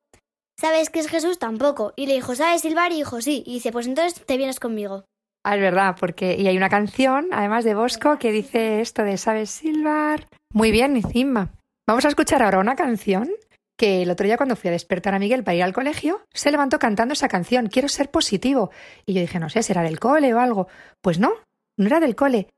¿Sabes 0.59 0.91
qué 0.91 1.01
es 1.01 1.09
Jesús? 1.09 1.39
Tampoco. 1.39 1.93
Y 1.97 2.07
le 2.07 2.15
dijo, 2.15 2.35
¿sabes 2.35 2.63
silbar? 2.63 2.93
Y 2.93 2.97
dijo, 2.97 3.21
sí. 3.21 3.43
Y 3.47 3.55
dice, 3.55 3.73
pues 3.73 3.87
entonces 3.87 4.25
te 4.25 4.37
vienes 4.37 4.61
conmigo. 4.61 5.05
Ah, 5.45 5.57
es 5.57 5.61
verdad, 5.61 5.97
porque 5.99 6.37
y 6.39 6.47
hay 6.47 6.57
una 6.57 6.69
canción, 6.69 7.29
además 7.33 7.65
de 7.65 7.75
Bosco, 7.75 8.17
que 8.19 8.31
dice 8.31 8.81
esto 8.81 9.03
de 9.03 9.17
¿sabes 9.17 9.51
silbar? 9.51 10.29
Muy 10.53 10.71
bien, 10.71 10.95
encima. 10.97 11.51
Vamos 11.85 12.05
a 12.05 12.09
escuchar 12.09 12.43
ahora 12.43 12.61
una 12.61 12.77
canción 12.77 13.29
que 13.77 14.03
el 14.03 14.11
otro 14.11 14.25
día 14.25 14.37
cuando 14.37 14.55
fui 14.55 14.69
a 14.69 14.73
despertar 14.73 15.15
a 15.15 15.19
Miguel 15.19 15.43
para 15.43 15.57
ir 15.57 15.65
al 15.65 15.73
colegio, 15.73 16.25
se 16.33 16.53
levantó 16.53 16.79
cantando 16.79 17.15
esa 17.15 17.27
canción, 17.27 17.67
Quiero 17.67 17.89
ser 17.89 18.11
positivo. 18.11 18.71
Y 19.05 19.15
yo 19.15 19.21
dije, 19.21 19.41
no 19.41 19.51
sé, 19.51 19.65
será 19.65 19.83
del 19.83 19.99
cole 19.99 20.33
o 20.33 20.39
algo. 20.39 20.69
Pues 21.01 21.19
no, 21.19 21.33
no 21.77 21.87
era 21.87 21.99
del 21.99 22.15
cole. 22.15 22.49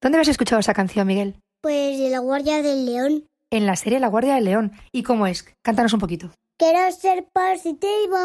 ¿Dónde 0.00 0.18
habías 0.18 0.28
escuchado 0.28 0.58
esa 0.58 0.74
canción, 0.74 1.06
Miguel? 1.06 1.36
Pues 1.64 1.98
de 1.98 2.10
la 2.10 2.18
Guardia 2.18 2.60
del 2.60 2.84
León. 2.84 3.26
En 3.50 3.64
la 3.64 3.74
serie 3.74 3.98
La 3.98 4.08
Guardia 4.08 4.34
del 4.34 4.44
León. 4.44 4.72
¿Y 4.92 5.02
cómo 5.02 5.26
es? 5.26 5.46
Cántanos 5.62 5.94
un 5.94 6.00
poquito. 6.00 6.30
Quiero 6.58 6.92
ser 6.92 7.26
positivo. 7.32 8.18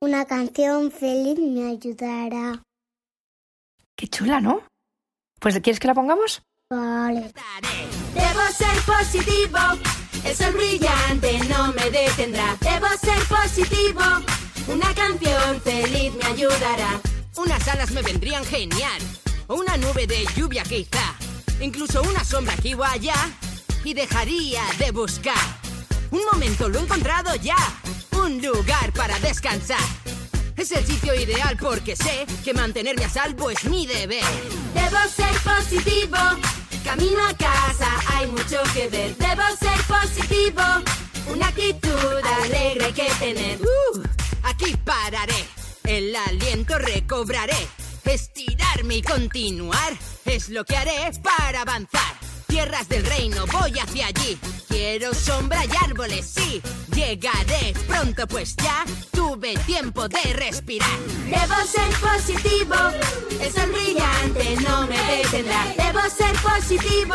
Una 0.00 0.24
canción 0.24 0.90
feliz 0.90 1.38
me 1.38 1.68
ayudará. 1.68 2.62
Qué 3.94 4.08
chula, 4.08 4.40
¿no? 4.40 4.62
Pues 5.38 5.60
¿quieres 5.60 5.78
que 5.78 5.88
la 5.88 5.92
pongamos? 5.92 6.40
Vale. 6.70 7.34
Debo 8.14 8.46
ser 8.54 8.80
positivo, 8.86 9.58
el 10.24 10.34
sol 10.34 10.54
brillante 10.54 11.38
no 11.50 11.74
me 11.74 11.90
detendrá. 11.90 12.56
Debo 12.62 12.88
ser 12.98 13.18
positivo, 13.28 14.00
una 14.72 14.94
canción 14.94 15.60
feliz 15.60 16.14
me 16.14 16.24
ayudará. 16.28 16.98
Unas 17.36 17.68
alas 17.68 17.90
me 17.90 18.00
vendrían 18.00 18.42
genial. 18.46 19.02
O 19.48 19.56
una 19.56 19.76
nube 19.76 20.06
de 20.06 20.24
lluvia 20.34 20.62
quizá. 20.62 21.14
Incluso 21.60 22.02
una 22.02 22.24
sombra 22.24 22.54
aquí 22.54 22.74
o 22.74 22.84
allá, 22.84 23.16
y 23.84 23.94
dejaría 23.94 24.62
de 24.78 24.90
buscar. 24.90 25.34
Un 26.10 26.20
momento 26.32 26.68
lo 26.68 26.78
he 26.78 26.82
encontrado 26.82 27.34
ya, 27.36 27.56
un 28.12 28.42
lugar 28.42 28.92
para 28.92 29.18
descansar. 29.20 29.80
Es 30.56 30.72
el 30.72 30.86
sitio 30.86 31.14
ideal 31.14 31.56
porque 31.60 31.94
sé 31.94 32.26
que 32.44 32.54
mantenerme 32.54 33.04
a 33.04 33.10
salvo 33.10 33.50
es 33.50 33.64
mi 33.64 33.86
deber. 33.86 34.24
Debo 34.74 34.98
ser 35.14 35.34
positivo. 35.42 36.16
Camino 36.82 37.18
a 37.28 37.34
casa, 37.34 37.90
hay 38.14 38.26
mucho 38.28 38.62
que 38.72 38.88
ver. 38.88 39.16
Debo 39.16 39.42
ser 39.60 39.78
positivo. 39.86 40.62
Una 41.30 41.48
actitud 41.48 42.22
alegre 42.42 42.92
que 42.92 43.10
tener. 43.18 43.60
Uh, 43.60 44.02
aquí 44.44 44.76
pararé, 44.84 45.44
el 45.84 46.16
aliento 46.16 46.78
recobraré. 46.78 47.66
Estirarme 48.04 48.96
y 48.96 49.02
continuar 49.02 49.92
es 50.26 50.48
lo 50.48 50.64
que 50.64 50.76
haré 50.76 51.10
para 51.22 51.62
avanzar. 51.62 52.16
Tierras 52.46 52.88
del 52.88 53.04
reino, 53.04 53.44
voy 53.46 53.78
hacia 53.78 54.06
allí. 54.06 54.38
Quiero 54.68 55.12
sombra 55.14 55.64
y 55.64 55.70
árboles, 55.84 56.32
sí. 56.34 56.62
Llegaré 56.94 57.74
pronto, 57.86 58.26
pues 58.26 58.56
ya 58.56 58.84
tuve 59.12 59.56
tiempo 59.66 60.08
de 60.08 60.32
respirar. 60.34 60.98
Debo 61.26 61.54
ser 61.66 61.88
positivo. 62.00 62.74
El 63.40 63.52
sol 63.52 63.72
brillante 63.72 64.56
no 64.62 64.86
me 64.86 64.96
detendrá. 65.16 65.64
Debo 65.76 66.00
ser 66.08 66.34
positivo. 66.40 67.14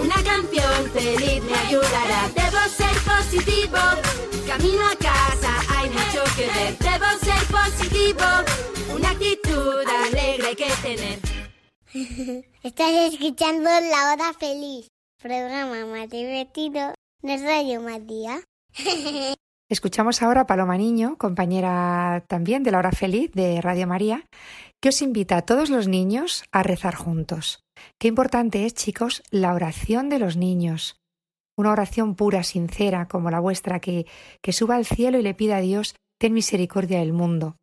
Una 0.00 0.14
canción 0.22 0.90
feliz 0.92 1.42
me 1.42 1.54
ayudará. 1.54 2.30
Debo 2.34 2.58
ser 2.76 2.96
positivo. 3.02 3.78
Camino 4.46 4.86
a 4.86 4.96
casa, 4.96 5.60
hay 5.68 5.90
mucho 5.90 6.24
que 6.36 6.46
ver. 6.46 6.78
Debo 6.78 7.06
ser 7.22 7.44
positivo. 7.46 8.24
Una 8.94 9.10
actitud 9.10 9.84
alegre 9.86 10.56
que 10.56 10.70
tener. 10.82 11.31
Estás 12.62 13.12
escuchando 13.12 13.64
La 13.64 14.12
Hora 14.12 14.32
Feliz, 14.38 14.88
programa 15.20 15.84
más 15.84 16.08
divertido 16.08 16.94
de 17.20 17.36
Radio 17.36 17.82
María. 17.82 18.40
Escuchamos 19.68 20.22
ahora 20.22 20.42
a 20.42 20.46
Paloma 20.46 20.78
Niño, 20.78 21.16
compañera 21.18 22.24
también 22.28 22.62
de 22.62 22.70
la 22.70 22.78
Hora 22.78 22.92
Feliz 22.92 23.30
de 23.32 23.60
Radio 23.60 23.86
María, 23.86 24.24
que 24.80 24.88
os 24.88 25.02
invita 25.02 25.36
a 25.36 25.42
todos 25.42 25.68
los 25.68 25.86
niños 25.86 26.44
a 26.50 26.62
rezar 26.62 26.94
juntos. 26.94 27.62
Qué 27.98 28.08
importante 28.08 28.64
es, 28.64 28.72
chicos, 28.72 29.22
la 29.30 29.52
oración 29.52 30.08
de 30.08 30.18
los 30.18 30.38
niños. 30.38 30.96
Una 31.58 31.72
oración 31.72 32.14
pura, 32.14 32.42
sincera, 32.42 33.06
como 33.06 33.30
la 33.30 33.40
vuestra, 33.40 33.80
que, 33.80 34.06
que 34.40 34.52
suba 34.54 34.76
al 34.76 34.86
cielo 34.86 35.18
y 35.18 35.22
le 35.22 35.34
pida 35.34 35.58
a 35.58 35.60
Dios, 35.60 35.94
ten 36.18 36.32
misericordia 36.32 37.00
del 37.00 37.12
mundo 37.12 37.56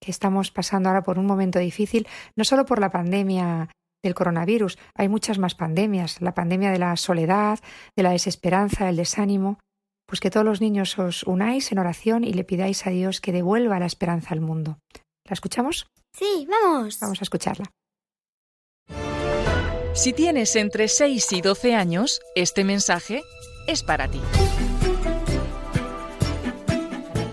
que 0.00 0.10
estamos 0.10 0.50
pasando 0.50 0.88
ahora 0.88 1.02
por 1.02 1.18
un 1.18 1.26
momento 1.26 1.58
difícil, 1.58 2.08
no 2.36 2.44
solo 2.44 2.64
por 2.64 2.80
la 2.80 2.90
pandemia 2.90 3.68
del 4.02 4.14
coronavirus, 4.14 4.78
hay 4.94 5.08
muchas 5.08 5.38
más 5.38 5.54
pandemias, 5.54 6.20
la 6.20 6.34
pandemia 6.34 6.70
de 6.70 6.78
la 6.78 6.96
soledad, 6.96 7.58
de 7.96 8.02
la 8.02 8.10
desesperanza, 8.10 8.86
del 8.86 8.96
desánimo, 8.96 9.58
pues 10.06 10.20
que 10.20 10.30
todos 10.30 10.46
los 10.46 10.60
niños 10.60 10.98
os 10.98 11.22
unáis 11.22 11.70
en 11.70 11.78
oración 11.78 12.24
y 12.24 12.32
le 12.32 12.44
pidáis 12.44 12.86
a 12.86 12.90
Dios 12.90 13.20
que 13.20 13.32
devuelva 13.32 13.78
la 13.78 13.86
esperanza 13.86 14.34
al 14.34 14.40
mundo. 14.40 14.78
¿La 15.24 15.34
escuchamos? 15.34 15.86
Sí, 16.12 16.48
vamos. 16.50 16.98
Vamos 17.00 17.20
a 17.20 17.24
escucharla. 17.24 17.66
Si 19.92 20.12
tienes 20.12 20.56
entre 20.56 20.88
6 20.88 21.32
y 21.32 21.40
12 21.42 21.74
años, 21.74 22.20
este 22.34 22.64
mensaje 22.64 23.22
es 23.66 23.82
para 23.82 24.08
ti. 24.08 24.20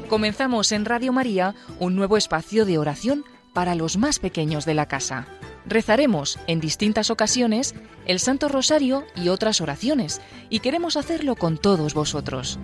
Comenzamos 0.09 0.71
en 0.71 0.85
Radio 0.85 1.11
María 1.11 1.53
un 1.79 1.97
nuevo 1.97 2.15
espacio 2.15 2.65
de 2.65 2.77
oración 2.77 3.25
para 3.51 3.75
los 3.75 3.97
más 3.97 4.19
pequeños 4.19 4.63
de 4.65 4.73
la 4.73 4.85
casa. 4.85 5.27
Rezaremos 5.65 6.39
en 6.47 6.61
distintas 6.61 7.09
ocasiones 7.09 7.75
el 8.05 8.19
Santo 8.19 8.47
Rosario 8.47 9.03
y 9.17 9.27
otras 9.27 9.59
oraciones, 9.59 10.21
y 10.49 10.59
queremos 10.59 10.95
hacerlo 10.95 11.35
con 11.35 11.57
todos 11.57 11.93
vosotros. 11.93 12.57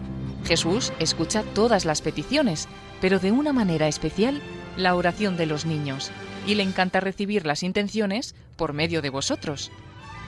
Jesús 0.46 0.94
escucha 1.00 1.44
todas 1.54 1.84
las 1.84 2.02
peticiones, 2.02 2.70
pero 3.02 3.20
de 3.20 3.34
una 3.34 3.52
manera 3.52 3.90
especial 3.90 4.42
la 4.78 4.96
oración 4.96 5.36
de 5.36 5.46
los 5.46 5.66
niños, 5.66 6.12
y 6.48 6.56
le 6.56 6.64
encanta 6.64 7.02
recibir 7.02 7.46
las 7.46 7.62
intenciones 7.62 8.36
por 8.56 8.72
medio 8.72 9.02
de 9.02 9.10
vosotros. 9.10 9.70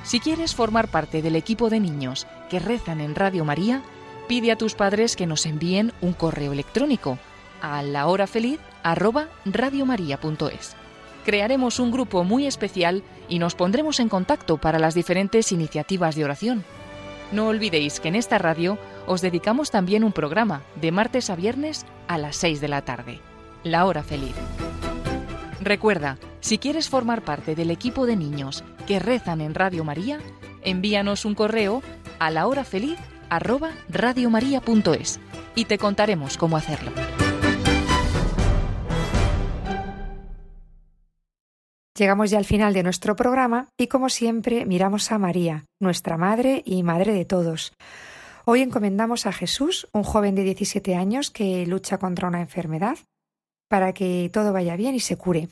Si 0.04 0.20
quieres 0.20 0.54
formar 0.54 0.90
parte 0.90 1.22
del 1.22 1.38
equipo 1.38 1.70
de 1.70 1.80
niños 1.80 2.28
que 2.50 2.60
rezan 2.60 3.00
en 3.00 3.16
Radio 3.16 3.46
María, 3.46 3.84
pide 4.28 4.52
a 4.52 4.58
tus 4.58 4.76
padres 4.76 5.16
que 5.16 5.28
nos 5.28 5.46
envíen 5.46 5.94
un 6.02 6.12
correo 6.14 6.52
electrónico 6.54 7.20
a 7.62 7.84
lahorafeliz@radiomaria.es. 7.84 10.76
Crearemos 11.24 11.80
un 11.80 11.92
grupo 11.92 12.24
muy 12.24 12.46
especial 12.46 13.04
y 13.28 13.40
nos 13.40 13.56
pondremos 13.56 14.00
en 14.00 14.10
contacto 14.10 14.58
para 14.58 14.78
las 14.80 14.94
diferentes 14.94 15.52
iniciativas 15.52 16.16
de 16.16 16.24
oración. 16.24 16.64
No 17.32 17.48
olvidéis 17.48 18.00
que 18.00 18.10
en 18.10 18.16
esta 18.16 18.38
radio 18.38 18.78
os 19.08 19.22
dedicamos 19.22 19.72
también 19.72 20.04
un 20.04 20.12
programa 20.12 20.62
de 20.76 20.92
martes 20.92 21.32
a 21.32 21.36
viernes 21.36 21.88
a 22.08 22.20
las 22.20 22.36
6 22.36 22.62
de 22.62 22.68
la 22.68 22.84
tarde, 22.84 23.20
La 23.64 23.86
Hora 23.86 24.04
Feliz. 24.04 24.36
Recuerda, 25.62 26.20
si 26.42 26.60
quieres 26.60 26.90
formar 26.90 27.24
parte 27.24 27.56
del 27.56 27.72
equipo 27.72 28.06
de 28.06 28.16
niños 28.16 28.64
que 28.86 29.00
rezan 29.00 29.42
en 29.42 29.56
Radio 29.56 29.84
María, 29.84 30.20
envíanos 30.62 31.26
un 31.26 31.34
correo 31.34 31.82
a 32.20 32.30
lahorafeliz@radiomaria.es 33.30 35.20
y 35.56 35.66
te 35.66 35.78
contaremos 35.78 36.38
cómo 36.38 36.58
hacerlo. 36.58 36.92
Llegamos 41.98 42.30
ya 42.30 42.38
al 42.38 42.46
final 42.46 42.74
de 42.74 42.84
nuestro 42.84 43.16
programa 43.16 43.70
y 43.80 43.88
como 43.88 44.10
siempre 44.10 44.66
miramos 44.66 45.14
a 45.14 45.18
María, 45.18 45.64
nuestra 45.80 46.18
Madre 46.18 46.62
y 46.66 46.84
Madre 46.84 47.14
de 47.14 47.24
todos. 47.24 47.72
Hoy 48.44 48.62
encomendamos 48.62 49.26
a 49.26 49.32
Jesús, 49.32 49.88
un 49.94 50.04
joven 50.04 50.36
de 50.36 50.44
17 50.44 50.96
años 50.96 51.32
que 51.32 51.66
lucha 51.66 51.98
contra 51.98 52.28
una 52.28 52.42
enfermedad, 52.42 52.98
para 53.70 53.94
que 53.94 54.30
todo 54.32 54.52
vaya 54.52 54.76
bien 54.76 54.94
y 54.94 55.00
se 55.00 55.16
cure. 55.16 55.48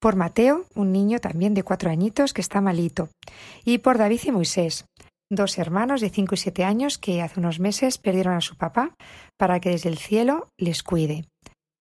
Por 0.00 0.16
Mateo, 0.16 0.64
un 0.74 0.90
niño 0.90 1.18
también 1.18 1.52
de 1.52 1.62
cuatro 1.62 1.90
añitos 1.90 2.32
que 2.32 2.40
está 2.40 2.60
malito. 2.60 3.10
Y 3.64 3.78
por 3.78 3.98
David 3.98 4.20
y 4.24 4.32
Moisés, 4.32 4.86
dos 5.30 5.58
hermanos 5.58 6.00
de 6.00 6.10
cinco 6.10 6.34
y 6.34 6.38
siete 6.38 6.64
años 6.64 6.98
que 6.98 7.22
hace 7.22 7.40
unos 7.40 7.60
meses 7.60 7.98
perdieron 7.98 8.34
a 8.34 8.40
su 8.40 8.56
papá 8.56 8.94
para 9.36 9.60
que 9.60 9.70
desde 9.70 9.88
el 9.88 9.98
cielo 9.98 10.48
les 10.58 10.82
cuide. 10.82 11.26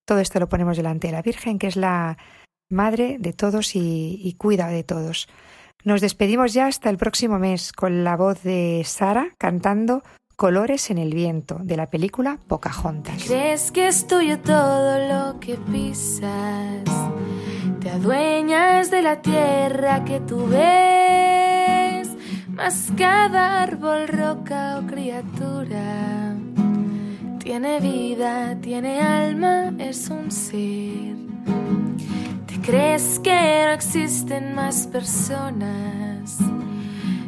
Todo 0.05 0.19
esto 0.19 0.39
lo 0.39 0.49
ponemos 0.49 0.77
delante 0.77 1.07
de 1.07 1.13
la 1.13 1.21
Virgen, 1.21 1.59
que 1.59 1.67
es 1.67 1.75
la 1.75 2.17
madre 2.69 3.17
de 3.19 3.33
todos 3.33 3.75
y, 3.75 4.19
y 4.21 4.33
cuida 4.33 4.67
de 4.67 4.83
todos. 4.83 5.27
Nos 5.83 6.01
despedimos 6.01 6.53
ya 6.53 6.67
hasta 6.67 6.89
el 6.89 6.97
próximo 6.97 7.39
mes 7.39 7.73
con 7.73 8.03
la 8.03 8.15
voz 8.15 8.41
de 8.43 8.83
Sara 8.85 9.29
cantando 9.37 10.03
Colores 10.35 10.89
en 10.89 10.97
el 10.97 11.13
viento 11.13 11.59
de 11.61 11.77
la 11.77 11.89
película 11.89 12.39
Pocahontas. 12.47 13.23
Crees 13.25 13.71
que 13.71 13.87
es 13.87 14.07
tuyo 14.07 14.39
todo 14.39 14.99
lo 15.07 15.39
que 15.39 15.57
pisas. 15.57 16.83
Te 17.79 17.89
adueñas 17.89 18.89
de 18.89 19.01
la 19.03 19.21
tierra 19.21 20.03
que 20.03 20.19
tú 20.21 20.47
ves. 20.47 21.62
Mas 22.55 22.91
cada 22.95 23.63
árbol, 23.63 24.07
roca 24.07 24.79
o 24.79 24.85
criatura 24.85 26.35
tiene 27.39 27.79
vida, 27.79 28.55
tiene 28.61 29.01
alma, 29.01 29.73
es 29.79 30.09
un 30.09 30.31
ser. 30.31 31.15
Te 32.45 32.61
crees 32.61 33.19
que 33.19 33.65
no 33.65 33.71
existen 33.73 34.53
más 34.53 34.87
personas 34.87 36.37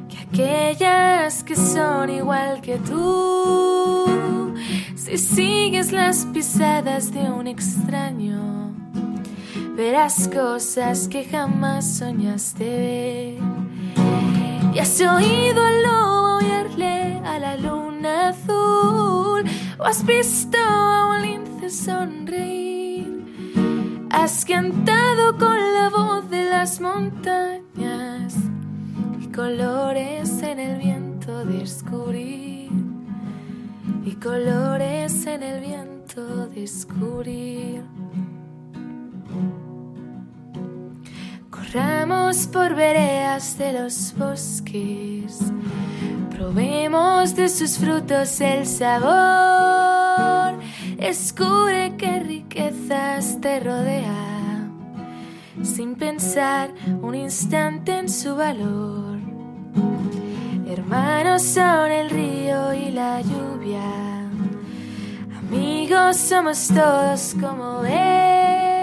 que 0.07 0.17
aquellas 0.19 1.43
que 1.43 1.55
son 1.55 2.09
igual 2.09 2.61
que 2.61 2.77
tú. 2.77 4.53
Si 4.95 5.17
sigues 5.17 5.91
las 5.91 6.25
pisadas 6.27 7.11
de 7.11 7.29
un 7.29 7.47
extraño, 7.47 8.73
verás 9.75 10.29
cosas 10.29 11.07
que 11.07 11.25
jamás 11.25 11.97
soñaste 11.97 12.63
ver. 12.63 14.14
Y 14.75 14.79
has 14.79 14.99
oído 14.99 15.63
al 15.63 15.83
lobo 15.83 16.35
oírle 16.35 17.21
a 17.23 17.39
la 17.39 17.55
luna 17.55 18.27
azul, 18.27 19.45
o 19.79 19.83
has 19.85 20.05
visto 20.05 20.57
a 20.57 21.11
un 21.11 21.21
lince 21.21 21.69
sonreír. 21.69 23.23
Has 24.09 24.43
cantado 24.43 25.37
con 25.37 25.55
la 25.55 25.89
voz 25.89 26.29
de 26.29 26.49
las 26.49 26.81
montañas 26.81 28.35
y 29.21 29.27
colores 29.31 30.43
en 30.43 30.59
el 30.59 30.77
viento 30.77 31.45
descubrir. 31.45 32.69
Y 34.03 34.11
colores 34.15 35.25
en 35.25 35.41
el 35.41 35.61
viento 35.61 36.47
descubrir. 36.47 37.81
Corramos 41.75 42.47
por 42.47 42.73
veredas 42.73 43.57
de 43.57 43.73
los 43.73 44.15
bosques, 44.17 45.39
probemos 46.29 47.35
de 47.35 47.49
sus 47.49 47.77
frutos 47.77 48.39
el 48.39 48.65
sabor. 48.65 50.57
Descubre 50.95 51.97
qué 51.97 52.21
riquezas 52.21 53.41
te 53.41 53.59
rodea, 53.59 54.69
sin 55.63 55.95
pensar 55.95 56.73
un 57.01 57.13
instante 57.13 57.97
en 57.99 58.07
su 58.07 58.37
valor. 58.37 59.19
Hermanos 60.69 61.41
son 61.41 61.91
el 61.91 62.09
río 62.09 62.73
y 62.73 62.91
la 62.91 63.19
lluvia. 63.19 63.81
Amigos 65.39 66.15
somos 66.15 66.69
todos 66.69 67.35
como 67.37 67.81
ves. 67.81 68.74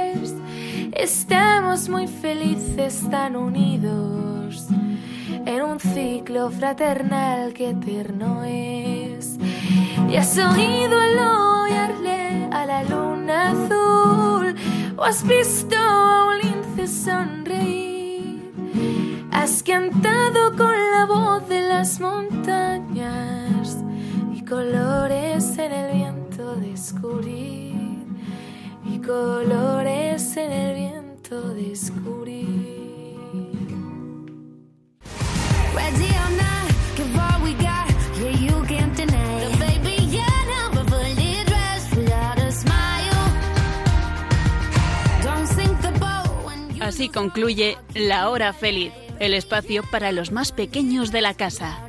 Estamos 0.93 1.89
muy 1.89 2.07
felices 2.07 3.03
tan 3.11 3.35
unidos 3.35 4.67
en 5.47 5.63
un 5.63 5.81
ciclo 5.81 6.51
fraternal 6.51 7.55
que 7.55 7.71
eterno 7.71 8.45
es. 8.45 9.39
Y 10.11 10.17
has 10.17 10.37
oído 10.37 11.01
el 11.01 11.19
oyarle 11.19 12.47
a 12.53 12.67
la 12.67 12.85
luna 12.85 13.51
azul 13.53 14.55
o 14.99 15.03
has 15.03 15.27
visto 15.27 15.77
a 15.77 16.27
un 16.27 16.39
lince 16.39 16.87
sonreír. 16.87 18.53
Has 19.33 19.63
cantado 19.63 20.55
con 20.59 20.75
la 20.93 21.07
voz 21.07 21.49
de 21.49 21.63
las 21.63 22.01
montañas 22.01 23.79
y 24.35 24.45
colores 24.45 25.57
en 25.59 25.73
el 25.73 25.95
viento 25.95 26.55
descubrir. 26.57 27.82
Colores 29.07 30.37
en 30.37 30.53
el 30.53 30.75
viento 30.77 31.55
you 38.25 38.63
Así 46.83 47.09
concluye 47.09 47.79
La 47.95 48.29
Hora 48.29 48.53
Feliz, 48.53 48.93
el 49.19 49.35
espacio 49.35 49.83
para 49.91 50.13
los 50.13 50.31
más 50.31 50.53
pequeños 50.53 51.11
de 51.11 51.23
la 51.23 51.33
casa. 51.33 51.89